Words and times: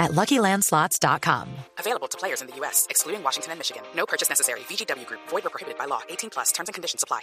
at 0.00 0.10
LuckyLandSlots.com. 0.12 1.46
Available 1.78 2.08
to 2.08 2.18
players 2.18 2.40
in 2.42 2.48
the 2.48 2.56
U.S., 2.56 2.86
excluding 2.90 3.22
Washington 3.22 3.52
and 3.52 3.60
Michigan. 3.60 3.82
No 3.94 4.06
purchase 4.06 4.28
necessary. 4.28 4.60
VGW 4.60 5.06
Group. 5.06 5.20
Void 5.28 5.46
or 5.46 5.50
prohibited 5.50 5.78
by 5.78 5.84
law. 5.84 6.00
18 6.08 6.30
plus. 6.30 6.50
Terms 6.52 6.68
and 6.68 6.74
conditions 6.74 7.04
apply. 7.04 7.20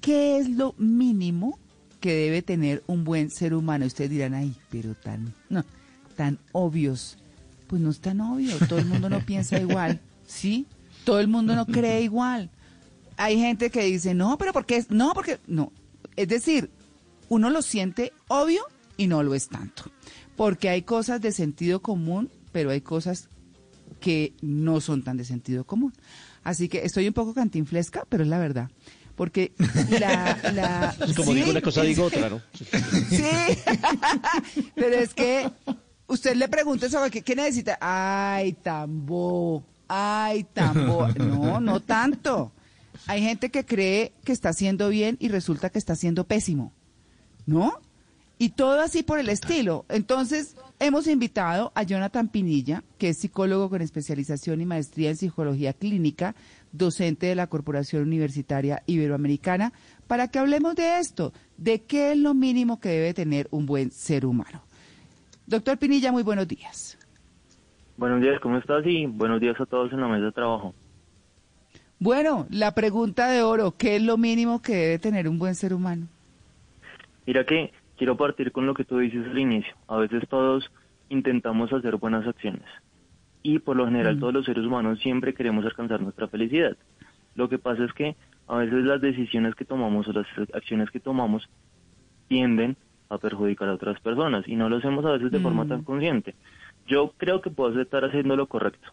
¿Qué 0.00 0.38
es 0.38 0.48
lo 0.48 0.74
mínimo 0.78 1.58
que 2.00 2.14
debe 2.14 2.42
tener 2.42 2.82
un 2.86 3.04
buen 3.04 3.30
ser 3.30 3.52
humano? 3.54 3.84
Ustedes 3.84 4.10
dirán, 4.10 4.34
ay, 4.34 4.54
pero 4.70 4.94
tan, 4.94 5.34
no, 5.48 5.64
tan 6.16 6.38
obvios. 6.52 7.18
Pues 7.66 7.82
no 7.82 7.90
es 7.90 8.00
tan 8.00 8.20
obvio. 8.20 8.56
Todo 8.68 8.78
el 8.78 8.86
mundo 8.86 9.10
no 9.10 9.20
piensa 9.26 9.58
igual, 9.58 10.00
¿sí? 10.26 10.66
Todo 11.04 11.20
el 11.20 11.28
mundo 11.28 11.54
no 11.54 11.66
cree 11.66 12.02
igual. 12.02 12.50
Hay 13.16 13.38
gente 13.38 13.70
que 13.70 13.82
dice, 13.82 14.14
no, 14.14 14.38
pero 14.38 14.52
¿por 14.52 14.64
qué? 14.64 14.84
No, 14.88 15.12
porque, 15.12 15.38
no. 15.46 15.72
Es 16.16 16.28
decir, 16.28 16.70
uno 17.28 17.50
lo 17.50 17.62
siente 17.62 18.12
obvio 18.28 18.66
y 19.00 19.06
no 19.06 19.22
lo 19.22 19.34
es 19.34 19.48
tanto. 19.48 19.84
Porque 20.36 20.68
hay 20.68 20.82
cosas 20.82 21.22
de 21.22 21.32
sentido 21.32 21.80
común, 21.80 22.30
pero 22.52 22.68
hay 22.68 22.82
cosas 22.82 23.30
que 23.98 24.34
no 24.42 24.82
son 24.82 25.02
tan 25.02 25.16
de 25.16 25.24
sentido 25.24 25.64
común. 25.64 25.94
Así 26.44 26.68
que 26.68 26.84
estoy 26.84 27.08
un 27.08 27.14
poco 27.14 27.32
cantinflesca, 27.32 28.04
pero 28.10 28.24
es 28.24 28.28
la 28.28 28.38
verdad. 28.38 28.70
Porque 29.16 29.54
la... 29.98 30.38
la 30.54 30.94
Como 31.16 31.32
sí, 31.32 31.38
digo 31.38 31.50
una 31.50 31.62
cosa, 31.62 31.80
digo 31.80 32.04
otra, 32.04 32.28
¿no? 32.28 32.42
Sí, 33.08 33.24
pero 34.74 34.96
es 34.96 35.14
que 35.14 35.50
usted 36.06 36.36
le 36.36 36.48
pregunta 36.48 36.90
sobre 36.90 37.10
qué, 37.10 37.22
qué 37.22 37.34
necesita. 37.34 37.78
Ay, 37.80 38.52
tambo, 38.52 39.64
ay, 39.88 40.44
tambo. 40.44 41.08
No, 41.08 41.58
no 41.58 41.80
tanto. 41.80 42.52
Hay 43.06 43.22
gente 43.22 43.50
que 43.50 43.64
cree 43.64 44.12
que 44.24 44.32
está 44.32 44.50
haciendo 44.50 44.90
bien 44.90 45.16
y 45.20 45.28
resulta 45.28 45.70
que 45.70 45.78
está 45.78 45.94
haciendo 45.94 46.24
pésimo. 46.24 46.74
¿No? 47.46 47.80
Y 48.42 48.52
todo 48.52 48.80
así 48.80 49.02
por 49.02 49.18
el 49.18 49.28
estilo. 49.28 49.84
Entonces, 49.90 50.56
hemos 50.78 51.06
invitado 51.06 51.72
a 51.74 51.82
Jonathan 51.82 52.26
Pinilla, 52.28 52.82
que 52.96 53.10
es 53.10 53.18
psicólogo 53.18 53.68
con 53.68 53.82
especialización 53.82 54.62
y 54.62 54.64
maestría 54.64 55.10
en 55.10 55.16
psicología 55.16 55.74
clínica, 55.74 56.34
docente 56.72 57.26
de 57.26 57.34
la 57.34 57.48
Corporación 57.48 58.02
Universitaria 58.02 58.82
Iberoamericana, 58.86 59.74
para 60.06 60.28
que 60.28 60.38
hablemos 60.38 60.74
de 60.74 61.00
esto, 61.00 61.34
de 61.58 61.82
qué 61.82 62.12
es 62.12 62.16
lo 62.16 62.32
mínimo 62.32 62.80
que 62.80 62.88
debe 62.88 63.12
tener 63.12 63.46
un 63.50 63.66
buen 63.66 63.90
ser 63.90 64.24
humano. 64.24 64.62
Doctor 65.46 65.76
Pinilla, 65.76 66.10
muy 66.10 66.22
buenos 66.22 66.48
días. 66.48 66.96
Buenos 67.98 68.22
días, 68.22 68.40
¿cómo 68.40 68.56
estás? 68.56 68.86
Y 68.86 69.04
buenos 69.04 69.42
días 69.42 69.60
a 69.60 69.66
todos 69.66 69.92
en 69.92 70.00
la 70.00 70.08
mesa 70.08 70.24
de 70.24 70.32
trabajo. 70.32 70.72
Bueno, 71.98 72.46
la 72.48 72.74
pregunta 72.74 73.28
de 73.28 73.42
oro, 73.42 73.76
¿qué 73.76 73.96
es 73.96 74.02
lo 74.02 74.16
mínimo 74.16 74.62
que 74.62 74.76
debe 74.76 74.98
tener 74.98 75.28
un 75.28 75.38
buen 75.38 75.54
ser 75.54 75.74
humano? 75.74 76.06
Mira 77.26 77.44
que 77.44 77.70
quiero 78.00 78.16
partir 78.16 78.50
con 78.50 78.64
lo 78.64 78.72
que 78.72 78.86
tú 78.86 78.96
dices 78.96 79.26
al 79.26 79.38
inicio. 79.38 79.74
A 79.86 79.98
veces 79.98 80.26
todos 80.26 80.70
intentamos 81.10 81.70
hacer 81.70 81.96
buenas 81.96 82.26
acciones. 82.26 82.64
Y 83.42 83.58
por 83.58 83.76
lo 83.76 83.84
general 83.84 84.18
todos 84.18 84.32
los 84.32 84.46
seres 84.46 84.64
humanos 84.64 85.00
siempre 85.00 85.34
queremos 85.34 85.66
alcanzar 85.66 86.00
nuestra 86.00 86.26
felicidad. 86.26 86.78
Lo 87.34 87.50
que 87.50 87.58
pasa 87.58 87.84
es 87.84 87.92
que 87.92 88.16
a 88.46 88.56
veces 88.56 88.84
las 88.84 89.02
decisiones 89.02 89.54
que 89.54 89.66
tomamos 89.66 90.08
o 90.08 90.12
las 90.14 90.26
acciones 90.54 90.90
que 90.90 90.98
tomamos 90.98 91.46
tienden 92.26 92.78
a 93.10 93.18
perjudicar 93.18 93.68
a 93.68 93.74
otras 93.74 94.00
personas 94.00 94.48
y 94.48 94.56
no 94.56 94.70
lo 94.70 94.78
hacemos 94.78 95.04
a 95.04 95.12
veces 95.12 95.30
de 95.30 95.40
forma 95.40 95.68
tan 95.68 95.84
consciente. 95.84 96.34
Yo 96.86 97.12
creo 97.18 97.42
que 97.42 97.50
puedo 97.50 97.78
estar 97.82 98.02
haciendo 98.06 98.34
lo 98.34 98.46
correcto. 98.46 98.88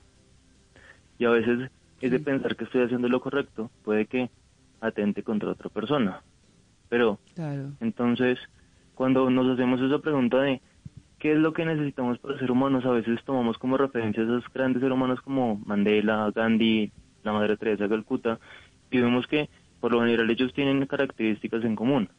Y 1.18 1.24
a 1.24 1.30
veces 1.30 1.72
ese 2.02 2.20
pensar 2.20 2.58
que 2.58 2.66
estoy 2.66 2.82
haciendo 2.82 3.08
lo 3.08 3.22
correcto 3.22 3.72
puede 3.86 4.06
que 4.06 4.30
atente 4.82 5.24
contra 5.24 5.52
otra 5.52 5.70
persona. 5.70 6.24
Pero 6.90 7.20
Claro. 7.36 7.72
entonces, 7.80 8.38
cuando 8.98 9.30
nos 9.30 9.48
hacemos 9.48 9.80
esa 9.80 10.00
pregunta 10.00 10.42
de 10.42 10.60
qué 11.20 11.34
es 11.34 11.38
lo 11.38 11.54
que 11.54 11.66
necesitamos 11.66 12.18
para 12.18 12.38
ser 12.40 12.50
humanos, 12.52 12.84
a 12.84 12.90
veces 12.90 13.24
tomamos 13.24 13.58
como 13.60 13.78
referencia 13.78 14.24
a 14.24 14.26
esos 14.26 14.44
grandes 14.52 14.82
seres 14.82 14.96
humanos 14.96 15.22
como 15.22 15.62
Mandela, 15.66 16.32
Gandhi, 16.34 16.92
la 17.24 17.32
Madre 17.32 17.58
Teresa 17.58 17.84
de 17.84 17.90
Calcuta, 17.90 18.40
y 18.90 19.00
vemos 19.00 19.28
que 19.28 19.50
por 19.80 19.92
lo 19.92 20.02
general 20.02 20.30
ellos 20.32 20.52
tienen 20.54 20.84
características 20.88 21.64
en 21.64 21.76
común. 21.76 22.10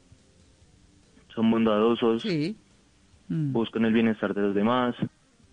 Son 1.35 1.51
bondadosos, 1.51 2.23
Sí. 2.23 2.57
Mm. 3.29 3.53
buscan 3.53 3.85
el 3.85 3.93
bienestar 3.93 4.33
de 4.33 4.43
los 4.43 4.55
demás, 4.55 4.95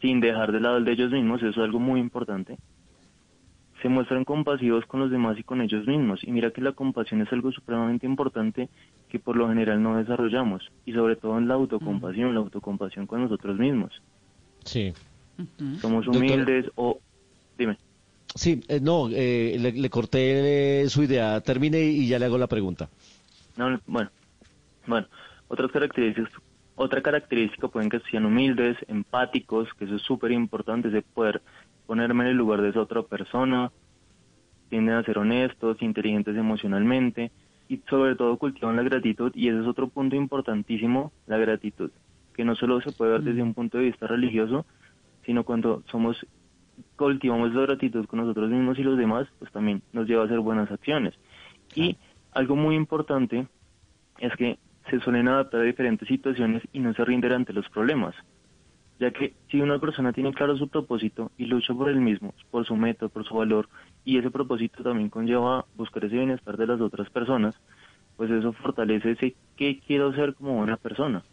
sin 0.01 0.19
dejar 0.19 0.51
de 0.51 0.59
lado 0.59 0.77
el 0.77 0.85
de 0.85 0.91
ellos 0.91 1.11
mismos, 1.11 1.41
eso 1.41 1.49
es 1.49 1.57
algo 1.57 1.79
muy 1.79 1.99
importante. 1.99 2.57
Se 3.81 3.89
muestran 3.89 4.25
compasivos 4.25 4.85
con 4.85 4.99
los 4.99 5.11
demás 5.11 5.37
y 5.39 5.43
con 5.43 5.61
ellos 5.61 5.85
mismos. 5.85 6.23
Y 6.23 6.31
mira 6.31 6.51
que 6.51 6.61
la 6.61 6.71
compasión 6.71 7.21
es 7.21 7.31
algo 7.33 7.51
supremamente 7.51 8.05
importante 8.05 8.69
que 9.15 9.19
por 9.19 9.37
lo 9.37 9.47
general 9.47 9.81
no 9.81 9.95
desarrollamos. 9.97 10.69
Y 10.85 10.91
sobre 10.91 11.15
todo 11.15 11.37
en 11.37 11.47
la 11.47 11.53
autocompasión, 11.53 12.33
la 12.33 12.41
autocompasión 12.41 13.07
con 13.07 13.21
nosotros 13.21 13.57
mismos. 13.57 14.01
Sí. 14.65 14.93
Somos 15.79 16.05
Doctor- 16.05 16.17
humildes 16.21 16.65
o... 16.75 16.99
Dime. 17.57 17.77
Sí, 18.33 18.61
eh, 18.67 18.81
no, 18.81 19.07
eh, 19.09 19.55
le, 19.57 19.71
le 19.71 19.89
corté 19.89 20.81
eh, 20.81 20.89
su 20.89 21.03
idea. 21.03 21.39
Termine 21.39 21.81
y 21.81 22.07
ya 22.09 22.19
le 22.19 22.25
hago 22.25 22.37
la 22.37 22.47
pregunta. 22.47 22.89
No, 23.55 23.69
no, 23.69 23.79
bueno, 23.87 24.09
bueno, 24.85 25.07
otras 25.47 25.71
características, 25.71 26.29
otra 26.75 27.01
característica 27.01 27.69
pueden 27.69 27.89
que 27.89 28.01
sean 28.11 28.25
humildes, 28.25 28.75
empáticos, 28.89 29.69
que 29.79 29.85
eso 29.85 29.95
es 29.95 30.01
súper 30.01 30.33
importante, 30.33 30.89
de 30.89 31.01
poder 31.01 31.41
ponerme 31.85 32.25
en 32.25 32.31
el 32.31 32.35
lugar 32.37 32.61
de 32.61 32.69
esa 32.71 32.81
otra 32.81 33.03
persona, 33.03 33.71
tienden 34.69 34.95
a 34.95 35.03
ser 35.03 35.17
honestos, 35.19 35.81
inteligentes 35.81 36.35
emocionalmente 36.35 37.31
y 37.67 37.77
sobre 37.89 38.15
todo 38.15 38.37
cultivan 38.37 38.75
la 38.75 38.83
gratitud 38.83 39.31
y 39.35 39.49
ese 39.49 39.61
es 39.61 39.67
otro 39.67 39.87
punto 39.87 40.15
importantísimo, 40.15 41.11
la 41.27 41.37
gratitud, 41.37 41.91
que 42.33 42.45
no 42.45 42.55
solo 42.55 42.81
se 42.81 42.91
puede 42.91 43.13
ver 43.13 43.23
desde 43.23 43.41
un 43.41 43.53
punto 43.53 43.77
de 43.77 43.85
vista 43.85 44.07
religioso, 44.07 44.65
sino 45.25 45.43
cuando 45.43 45.83
somos 45.91 46.25
cultivamos 46.95 47.53
la 47.53 47.61
gratitud 47.61 48.05
con 48.05 48.19
nosotros 48.19 48.49
mismos 48.49 48.77
y 48.77 48.83
los 48.83 48.97
demás, 48.97 49.27
pues 49.39 49.51
también 49.51 49.81
nos 49.93 50.07
lleva 50.07 50.23
a 50.23 50.25
hacer 50.25 50.39
buenas 50.39 50.69
acciones. 50.71 51.13
Y 51.73 51.97
algo 52.31 52.55
muy 52.55 52.75
importante 52.75 53.47
es 54.19 54.33
que 54.35 54.57
se 54.89 54.99
suelen 54.99 55.27
adaptar 55.27 55.61
a 55.61 55.63
diferentes 55.63 56.07
situaciones 56.07 56.63
y 56.73 56.79
no 56.79 56.93
se 56.93 57.03
rinden 57.05 57.31
ante 57.31 57.53
los 57.53 57.67
problemas. 57.69 58.15
Ya 58.99 59.11
que 59.11 59.33
si 59.51 59.59
una 59.59 59.77
persona 59.79 60.13
tiene 60.13 60.33
claro 60.33 60.57
su 60.57 60.69
propósito 60.69 61.31
y 61.37 61.45
lucha 61.45 61.73
por 61.73 61.89
el 61.89 61.99
mismo, 61.99 62.33
por 62.49 62.65
su 62.65 62.75
meta, 62.75 63.09
por 63.09 63.25
su 63.25 63.35
valor, 63.35 63.67
y 64.05 64.17
ese 64.17 64.31
propósito 64.31 64.83
también 64.83 65.09
conlleva 65.09 65.65
buscar 65.75 66.05
ese 66.05 66.15
bienestar 66.15 66.55
de 66.55 66.67
las 66.67 66.79
otras 66.79 67.09
personas, 67.09 67.55
pues 68.15 68.31
eso 68.31 68.53
fortalece 68.53 69.11
ese 69.11 69.35
qué 69.57 69.81
quiero 69.85 70.13
ser 70.13 70.33
como 70.35 70.55
buena 70.57 70.77
persona. 70.77 71.23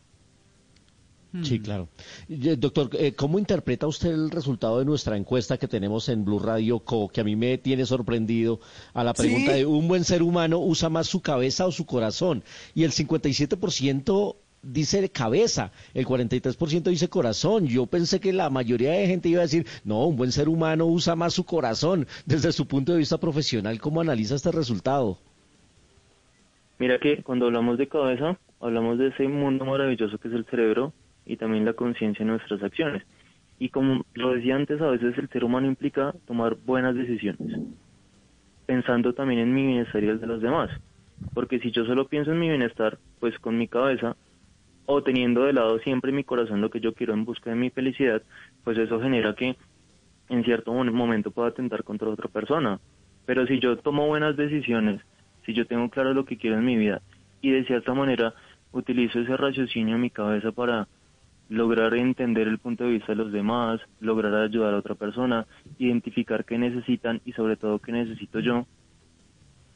Sí, 1.42 1.60
claro. 1.60 1.88
Y, 2.28 2.56
Doctor, 2.56 2.90
eh, 2.92 3.14
¿cómo 3.14 3.38
interpreta 3.38 3.86
usted 3.86 4.10
el 4.10 4.30
resultado 4.30 4.80
de 4.80 4.84
nuestra 4.84 5.16
encuesta 5.16 5.56
que 5.56 5.66
tenemos 5.66 6.10
en 6.10 6.26
Blue 6.26 6.38
Radio 6.38 6.80
Co, 6.80 7.08
que 7.08 7.22
a 7.22 7.24
mí 7.24 7.36
me 7.36 7.56
tiene 7.56 7.86
sorprendido 7.86 8.60
a 8.92 9.02
la 9.02 9.14
pregunta 9.14 9.52
Sí. 9.52 9.58
de 9.60 9.64
un 9.64 9.88
buen 9.88 10.04
ser 10.04 10.22
humano 10.22 10.58
usa 10.58 10.90
más 10.90 11.06
su 11.06 11.22
cabeza 11.22 11.64
o 11.64 11.72
su 11.72 11.86
corazón? 11.86 12.44
Y 12.74 12.84
el 12.84 12.92
57% 12.92 14.36
dice 14.62 15.10
cabeza, 15.10 15.72
el 15.94 16.06
43% 16.06 16.84
dice 16.84 17.08
corazón. 17.08 17.66
Yo 17.66 17.86
pensé 17.86 18.20
que 18.20 18.32
la 18.32 18.50
mayoría 18.50 18.92
de 18.92 19.06
gente 19.06 19.28
iba 19.28 19.40
a 19.40 19.42
decir, 19.42 19.66
no, 19.84 20.06
un 20.06 20.16
buen 20.16 20.32
ser 20.32 20.48
humano 20.48 20.86
usa 20.86 21.16
más 21.16 21.34
su 21.34 21.44
corazón. 21.44 22.06
Desde 22.26 22.52
su 22.52 22.66
punto 22.66 22.92
de 22.92 22.98
vista 22.98 23.18
profesional, 23.18 23.80
¿cómo 23.80 24.00
analiza 24.00 24.34
este 24.34 24.52
resultado? 24.52 25.18
Mira 26.78 26.98
que 26.98 27.22
cuando 27.22 27.46
hablamos 27.46 27.78
de 27.78 27.88
cabeza, 27.88 28.38
hablamos 28.60 28.98
de 28.98 29.08
ese 29.08 29.28
mundo 29.28 29.64
maravilloso 29.64 30.18
que 30.18 30.28
es 30.28 30.34
el 30.34 30.44
cerebro 30.46 30.92
y 31.26 31.36
también 31.36 31.64
la 31.64 31.74
conciencia 31.74 32.22
en 32.22 32.30
nuestras 32.30 32.62
acciones. 32.62 33.02
Y 33.58 33.68
como 33.68 34.04
lo 34.14 34.34
decía 34.34 34.56
antes, 34.56 34.80
a 34.80 34.90
veces 34.90 35.16
el 35.18 35.28
ser 35.28 35.44
humano 35.44 35.68
implica 35.68 36.12
tomar 36.26 36.56
buenas 36.56 36.96
decisiones, 36.96 37.60
pensando 38.66 39.12
también 39.12 39.40
en 39.40 39.54
mi 39.54 39.64
bienestar 39.66 40.02
y 40.02 40.08
el 40.08 40.20
de 40.20 40.26
los 40.26 40.42
demás. 40.42 40.70
Porque 41.34 41.60
si 41.60 41.70
yo 41.70 41.84
solo 41.84 42.08
pienso 42.08 42.32
en 42.32 42.40
mi 42.40 42.48
bienestar, 42.48 42.98
pues 43.20 43.38
con 43.38 43.56
mi 43.56 43.68
cabeza, 43.68 44.16
o 44.86 45.02
teniendo 45.02 45.44
de 45.44 45.52
lado 45.54 45.78
siempre 45.80 46.10
en 46.10 46.16
mi 46.16 46.24
corazón 46.24 46.60
lo 46.60 46.70
que 46.70 46.80
yo 46.80 46.94
quiero 46.94 47.14
en 47.14 47.24
busca 47.24 47.50
de 47.50 47.56
mi 47.56 47.70
felicidad, 47.70 48.22
pues 48.64 48.78
eso 48.78 49.00
genera 49.00 49.34
que 49.34 49.56
en 50.28 50.44
cierto 50.44 50.72
mo- 50.72 50.84
momento 50.84 51.30
pueda 51.32 51.48
atentar 51.48 51.84
contra 51.84 52.08
otra 52.08 52.28
persona. 52.28 52.80
Pero 53.24 53.46
si 53.46 53.60
yo 53.60 53.78
tomo 53.78 54.06
buenas 54.08 54.36
decisiones, 54.36 55.02
si 55.44 55.54
yo 55.54 55.66
tengo 55.66 55.90
claro 55.90 56.14
lo 56.14 56.24
que 56.24 56.38
quiero 56.38 56.58
en 56.58 56.64
mi 56.64 56.76
vida 56.76 57.02
y 57.40 57.50
de 57.52 57.64
cierta 57.66 57.94
manera 57.94 58.34
utilizo 58.72 59.20
ese 59.20 59.36
raciocinio 59.36 59.96
en 59.96 60.00
mi 60.02 60.10
cabeza 60.10 60.52
para 60.52 60.88
lograr 61.48 61.94
entender 61.94 62.48
el 62.48 62.58
punto 62.60 62.84
de 62.84 62.90
vista 62.92 63.12
de 63.12 63.16
los 63.16 63.32
demás, 63.32 63.80
lograr 64.00 64.34
ayudar 64.34 64.74
a 64.74 64.78
otra 64.78 64.94
persona, 64.96 65.46
identificar 65.78 66.44
qué 66.44 66.58
necesitan 66.58 67.20
y 67.24 67.32
sobre 67.34 67.56
todo 67.56 67.80
qué 67.80 67.92
necesito 67.92 68.40
yo, 68.40 68.66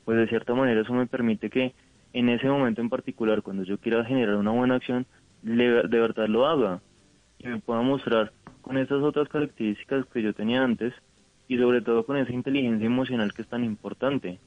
pues 0.05 0.19
de 0.19 0.29
cierta 0.29 0.55
manera 0.55 0.83
eso 0.83 0.93
me 0.93 1.07
permite 1.07 1.51
que 1.51 1.75
en 2.13 2.29
ese 2.29 2.49
momento 2.49 2.81
en 2.81 2.89
particular, 2.89 3.43
cuando 3.43 3.63
yo 3.63 3.79
quiera 3.79 4.05
generar 4.05 4.37
una 4.37 4.51
buena 4.51 4.77
acción, 4.77 5.07
de 5.43 5.87
verdad 5.87 6.29
lo 6.29 6.47
haga 6.47 6.81
y 7.39 7.49
me 7.49 7.61
pueda 7.61 7.83
mostrar 7.83 8.33
con 8.63 8.79
esas 8.79 9.03
otras 9.03 9.29
características 9.29 10.07
que 10.07 10.23
yo 10.23 10.33
tenía 10.33 10.63
antes 10.63 10.93
y 11.49 11.59
sobre 11.59 11.83
todo 11.83 12.05
con 12.05 12.17
esa 12.17 12.33
inteligencia 12.33 12.87
emocional 12.87 13.33
que 13.33 13.43
es 13.43 13.49
tan 13.49 13.65
importante. 13.65 14.39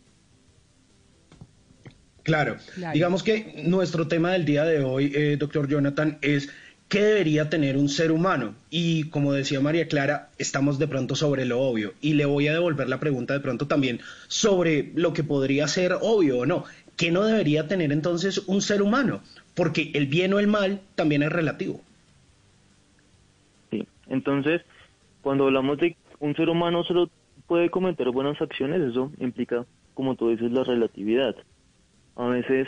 Claro. 2.23 2.57
Digamos 2.94 3.23
que 3.23 3.63
nuestro 3.65 4.07
tema 4.07 4.31
del 4.31 4.45
día 4.45 4.65
de 4.65 4.83
hoy, 4.83 5.12
eh, 5.15 5.38
doctor 5.38 5.67
Jonathan, 5.67 6.17
es 6.21 6.50
qué 6.89 7.01
debería 7.03 7.50
tener 7.50 7.77
un 7.77 7.88
ser 7.88 8.12
humano. 8.12 8.55
Y 8.69 9.05
como 9.05 9.31
decía 9.31 9.62
María 9.62 9.88
Clara, 9.88 10.31
estamos 10.38 10.79
de 10.79 10.88
pronto 10.88 11.15
sobre 11.15 11.45
lo 11.45 11.62
obvio. 11.62 11.94
Y 12.01 12.13
le 12.13 12.25
voy 12.25 12.47
a 12.47 12.53
devolver 12.53 12.89
la 12.89 13.00
pregunta 13.00 13.33
de 13.33 13.39
pronto 13.39 13.67
también 13.67 14.01
sobre 14.27 14.91
lo 14.95 15.13
que 15.13 15.23
podría 15.23 15.67
ser 15.67 15.94
obvio 16.01 16.39
o 16.39 16.45
no. 16.45 16.65
¿Qué 17.00 17.12
no 17.12 17.24
debería 17.24 17.66
tener 17.66 17.94
entonces 17.94 18.46
un 18.50 18.60
ser 18.60 18.81
humano? 18.81 19.22
Porque 19.56 19.92
el 19.94 20.07
bien 20.07 20.34
o 20.34 20.40
el 20.40 20.48
mal 20.48 20.81
también 20.96 21.24
es 21.24 21.31
relativo. 21.31 21.80
Sí, 23.72 23.88
entonces, 24.07 24.62
cuando 25.22 25.46
hablamos 25.46 25.78
de 25.78 25.96
un 26.19 26.36
ser 26.36 26.50
humano 26.50 26.84
solo 26.84 27.10
puede 27.48 27.69
cometer 27.69 28.12
buenas 28.12 28.42
acciones, 28.42 28.81
eso 28.81 29.13
implica, 29.18 29.66
como 29.94 30.16
tú 30.16 30.28
dices, 30.28 30.51
la 30.51 30.66
relatividad. 30.66 31.38
A 32.18 32.28
veces, 32.28 32.68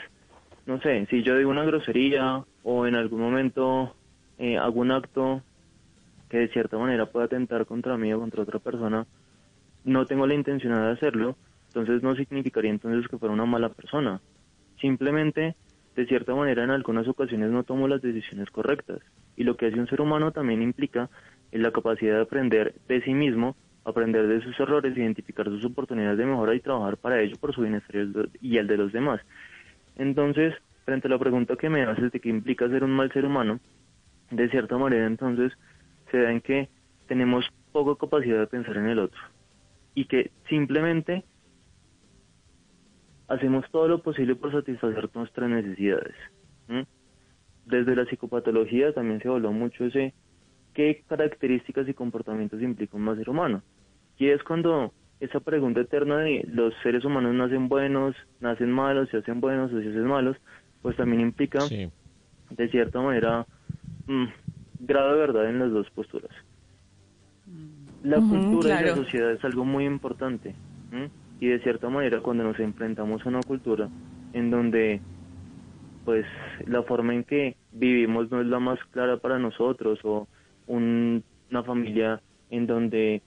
no 0.65 0.79
sé, 0.79 1.05
si 1.09 1.23
yo 1.23 1.37
digo 1.37 1.49
una 1.51 1.65
grosería 1.65 2.45
o 2.63 2.87
en 2.87 2.95
algún 2.95 3.19
momento 3.19 3.93
eh, 4.39 4.57
hago 4.57 4.79
un 4.79 4.91
acto 4.91 5.41
que 6.29 6.37
de 6.37 6.47
cierta 6.47 6.77
manera 6.77 7.05
pueda 7.07 7.25
atentar 7.25 7.65
contra 7.65 7.97
mí 7.97 8.13
o 8.13 8.19
contra 8.21 8.43
otra 8.43 8.59
persona, 8.59 9.05
no 9.83 10.05
tengo 10.05 10.25
la 10.25 10.35
intención 10.35 10.71
de 10.73 10.91
hacerlo, 10.91 11.35
entonces 11.71 12.03
no 12.03 12.15
significaría 12.15 12.69
entonces 12.69 13.09
que 13.09 13.17
fuera 13.17 13.33
una 13.33 13.45
mala 13.45 13.69
persona. 13.69 14.19
Simplemente, 14.81 15.55
de 15.95 16.05
cierta 16.05 16.35
manera, 16.35 16.65
en 16.65 16.69
algunas 16.69 17.07
ocasiones 17.07 17.49
no 17.49 17.63
tomo 17.63 17.87
las 17.87 18.01
decisiones 18.01 18.49
correctas. 18.51 18.99
Y 19.37 19.45
lo 19.45 19.55
que 19.55 19.67
hace 19.67 19.79
un 19.79 19.87
ser 19.87 20.01
humano 20.01 20.33
también 20.33 20.61
implica 20.61 21.09
en 21.53 21.63
la 21.63 21.71
capacidad 21.71 22.15
de 22.15 22.21
aprender 22.23 22.75
de 22.89 23.01
sí 23.03 23.13
mismo, 23.13 23.55
aprender 23.85 24.27
de 24.27 24.41
sus 24.41 24.59
errores, 24.59 24.97
identificar 24.97 25.45
sus 25.45 25.63
oportunidades 25.63 26.17
de 26.17 26.25
mejora 26.25 26.53
y 26.53 26.59
trabajar 26.59 26.97
para 26.97 27.21
ello 27.21 27.37
por 27.39 27.55
su 27.55 27.61
bienestar 27.61 28.09
y 28.41 28.57
el 28.57 28.67
de 28.67 28.77
los 28.77 28.91
demás. 28.91 29.21
Entonces, 29.95 30.53
frente 30.83 31.07
a 31.07 31.11
la 31.11 31.19
pregunta 31.19 31.55
que 31.55 31.69
me 31.69 31.83
haces 31.83 32.11
de 32.11 32.19
qué 32.19 32.27
implica 32.27 32.67
ser 32.67 32.83
un 32.83 32.91
mal 32.91 33.13
ser 33.13 33.23
humano, 33.23 33.61
de 34.29 34.49
cierta 34.49 34.77
manera 34.77 35.07
entonces 35.07 35.53
se 36.11 36.17
da 36.17 36.31
en 36.31 36.41
que 36.41 36.67
tenemos 37.07 37.45
poca 37.71 37.97
capacidad 37.97 38.39
de 38.39 38.47
pensar 38.47 38.75
en 38.75 38.87
el 38.87 38.99
otro 38.99 39.21
y 39.95 40.05
que 40.05 40.31
simplemente 40.49 41.23
hacemos 43.31 43.65
todo 43.71 43.87
lo 43.87 44.01
posible 44.01 44.35
por 44.35 44.51
satisfacer 44.51 45.09
nuestras 45.13 45.49
necesidades. 45.49 46.15
Desde 47.65 47.95
la 47.95 48.05
psicopatología 48.05 48.93
también 48.93 49.21
se 49.21 49.27
habló 49.27 49.51
mucho 49.51 49.85
ese 49.85 50.13
qué 50.73 51.03
características 51.07 51.87
y 51.87 51.93
comportamientos 51.93 52.61
implica 52.61 52.97
un 52.97 53.15
ser 53.15 53.29
humano. 53.29 53.61
Y 54.17 54.27
es 54.27 54.43
cuando 54.43 54.93
esa 55.19 55.39
pregunta 55.39 55.81
eterna 55.81 56.17
de 56.17 56.45
los 56.51 56.73
seres 56.83 57.05
humanos 57.05 57.33
nacen 57.33 57.69
buenos, 57.69 58.15
nacen 58.39 58.71
malos, 58.71 59.09
se 59.09 59.17
hacen 59.17 59.39
buenos 59.39 59.71
o 59.71 59.81
se 59.81 59.89
hacen 59.89 60.05
malos, 60.05 60.37
pues 60.81 60.95
también 60.97 61.21
implica, 61.21 61.59
de 61.69 62.69
cierta 62.69 62.99
manera, 63.01 63.45
mmm, 64.07 64.25
grado 64.79 65.13
de 65.13 65.19
verdad 65.19 65.49
en 65.49 65.59
las 65.59 65.71
dos 65.71 65.89
posturas. 65.91 66.31
La 68.03 68.17
cultura 68.17 68.81
y 68.81 68.85
la 68.85 68.95
sociedad 68.95 69.31
es 69.31 69.43
algo 69.45 69.63
muy 69.63 69.85
importante. 69.85 70.55
Y 71.41 71.47
de 71.47 71.59
cierta 71.59 71.89
manera, 71.89 72.21
cuando 72.21 72.43
nos 72.43 72.59
enfrentamos 72.59 73.25
a 73.25 73.29
una 73.29 73.41
cultura 73.41 73.89
en 74.31 74.51
donde 74.51 75.01
pues 76.05 76.25
la 76.67 76.83
forma 76.83 77.15
en 77.15 77.23
que 77.23 77.57
vivimos 77.71 78.29
no 78.29 78.41
es 78.41 78.47
la 78.47 78.59
más 78.59 78.79
clara 78.91 79.17
para 79.17 79.39
nosotros 79.39 79.99
o 80.03 80.27
una 80.67 81.63
familia 81.65 82.21
en 82.51 82.67
donde 82.67 83.23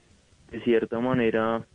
de 0.49 0.61
cierta 0.61 0.99
manera 0.99 1.65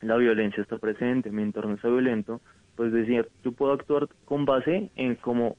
la 0.00 0.16
violencia 0.16 0.62
está 0.62 0.78
presente, 0.78 1.30
mi 1.30 1.42
entorno 1.42 1.74
está 1.74 1.88
violento, 1.88 2.40
pues 2.74 2.92
decir, 2.92 3.28
yo 3.44 3.52
puedo 3.52 3.72
actuar 3.72 4.08
con 4.24 4.44
base 4.44 4.90
en 4.96 5.14
cómo 5.14 5.56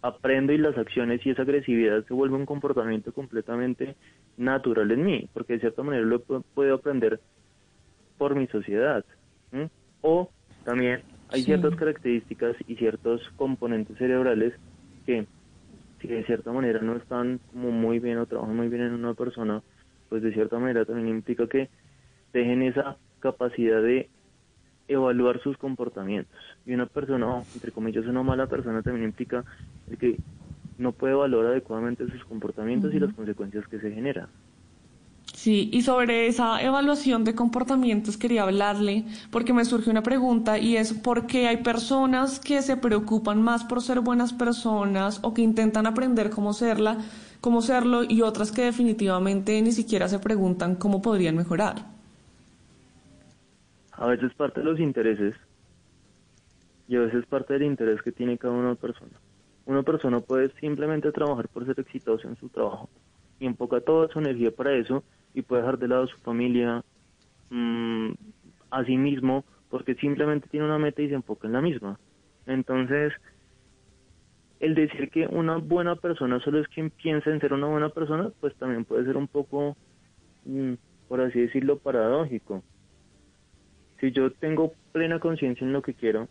aprendo 0.00 0.54
y 0.54 0.58
las 0.58 0.78
acciones 0.78 1.24
y 1.26 1.30
esa 1.30 1.42
agresividad 1.42 2.06
se 2.06 2.14
vuelve 2.14 2.36
un 2.36 2.46
comportamiento 2.46 3.12
completamente 3.12 3.96
natural 4.38 4.90
en 4.92 5.04
mí, 5.04 5.28
porque 5.34 5.54
de 5.54 5.60
cierta 5.60 5.82
manera 5.82 6.06
lo 6.06 6.20
puedo 6.20 6.74
aprender 6.74 7.20
por 8.16 8.34
mi 8.34 8.46
sociedad. 8.46 9.04
O 10.00 10.30
también 10.64 11.02
hay 11.30 11.42
ciertas 11.42 11.74
características 11.76 12.56
y 12.66 12.76
ciertos 12.76 13.22
componentes 13.36 13.96
cerebrales 13.98 14.54
que 15.06 15.26
si 16.00 16.08
de 16.08 16.24
cierta 16.24 16.52
manera 16.52 16.80
no 16.80 16.96
están 16.96 17.40
como 17.52 17.70
muy 17.70 17.98
bien 17.98 18.18
o 18.18 18.26
trabajan 18.26 18.56
muy 18.56 18.68
bien 18.68 18.82
en 18.82 18.94
una 18.94 19.14
persona, 19.14 19.62
pues 20.08 20.22
de 20.22 20.32
cierta 20.32 20.58
manera 20.58 20.84
también 20.84 21.08
implica 21.08 21.46
que 21.46 21.68
dejen 22.32 22.62
esa 22.62 22.96
capacidad 23.20 23.82
de 23.82 24.08
evaluar 24.86 25.40
sus 25.42 25.56
comportamientos. 25.58 26.38
Y 26.64 26.72
una 26.72 26.86
persona, 26.86 27.42
entre 27.54 27.72
comillas, 27.72 28.06
una 28.06 28.22
mala 28.22 28.46
persona 28.46 28.82
también 28.82 29.06
implica 29.06 29.44
que 29.98 30.16
no 30.78 30.92
puede 30.92 31.14
evaluar 31.14 31.46
adecuadamente 31.46 32.08
sus 32.10 32.24
comportamientos 32.24 32.94
y 32.94 33.00
las 33.00 33.12
consecuencias 33.12 33.66
que 33.68 33.80
se 33.80 33.90
generan. 33.90 34.28
Sí, 35.38 35.70
y 35.72 35.82
sobre 35.82 36.26
esa 36.26 36.60
evaluación 36.60 37.22
de 37.22 37.36
comportamientos 37.36 38.16
quería 38.16 38.42
hablarle 38.42 39.04
porque 39.30 39.52
me 39.52 39.64
surge 39.64 39.88
una 39.88 40.02
pregunta 40.02 40.58
y 40.58 40.76
es 40.76 40.92
por 40.92 41.28
qué 41.28 41.46
hay 41.46 41.58
personas 41.58 42.40
que 42.40 42.60
se 42.60 42.76
preocupan 42.76 43.40
más 43.40 43.62
por 43.62 43.80
ser 43.80 44.00
buenas 44.00 44.32
personas 44.32 45.20
o 45.22 45.34
que 45.34 45.42
intentan 45.42 45.86
aprender 45.86 46.30
cómo 46.30 46.52
serla, 46.52 46.98
cómo 47.40 47.62
serlo 47.62 48.02
y 48.02 48.22
otras 48.22 48.50
que 48.50 48.62
definitivamente 48.62 49.62
ni 49.62 49.70
siquiera 49.70 50.08
se 50.08 50.18
preguntan 50.18 50.74
cómo 50.74 51.00
podrían 51.00 51.36
mejorar. 51.36 51.86
A 53.92 54.06
veces 54.06 54.34
parte 54.34 54.58
de 54.58 54.66
los 54.66 54.80
intereses 54.80 55.36
y 56.88 56.96
a 56.96 57.00
veces 57.02 57.24
parte 57.26 57.52
del 57.52 57.62
interés 57.62 58.02
que 58.02 58.10
tiene 58.10 58.38
cada 58.38 58.54
una 58.54 58.74
persona. 58.74 59.12
Una 59.66 59.84
persona 59.84 60.18
puede 60.18 60.50
simplemente 60.58 61.12
trabajar 61.12 61.46
por 61.46 61.64
ser 61.64 61.78
exitosa 61.78 62.26
en 62.26 62.34
su 62.38 62.48
trabajo 62.48 62.88
y 63.40 63.46
enfoca 63.46 63.80
toda 63.80 64.08
su 64.08 64.18
energía 64.18 64.50
para 64.50 64.74
eso 64.74 65.04
y 65.34 65.42
puede 65.42 65.62
dejar 65.62 65.78
de 65.78 65.88
lado 65.88 66.06
su 66.06 66.18
familia, 66.18 66.84
mm, 67.50 68.10
a 68.70 68.84
sí 68.84 68.96
mismo, 68.96 69.44
porque 69.70 69.94
simplemente 69.94 70.48
tiene 70.48 70.66
una 70.66 70.78
meta 70.78 71.02
y 71.02 71.08
se 71.08 71.14
enfoca 71.14 71.46
en 71.46 71.52
la 71.52 71.60
misma. 71.60 71.98
Entonces, 72.46 73.12
el 74.60 74.74
decir 74.74 75.10
que 75.10 75.26
una 75.26 75.56
buena 75.56 75.96
persona 75.96 76.40
solo 76.40 76.60
es 76.60 76.68
quien 76.68 76.90
piensa 76.90 77.30
en 77.30 77.40
ser 77.40 77.52
una 77.52 77.66
buena 77.66 77.90
persona, 77.90 78.30
pues 78.40 78.54
también 78.56 78.84
puede 78.84 79.04
ser 79.04 79.16
un 79.16 79.28
poco, 79.28 79.76
mm, 80.44 80.74
por 81.08 81.20
así 81.20 81.40
decirlo, 81.40 81.78
paradójico. 81.78 82.62
Si 84.00 84.10
yo 84.12 84.32
tengo 84.32 84.72
plena 84.92 85.20
conciencia 85.20 85.64
en 85.64 85.72
lo 85.72 85.82
que 85.82 85.94
quiero 85.94 86.28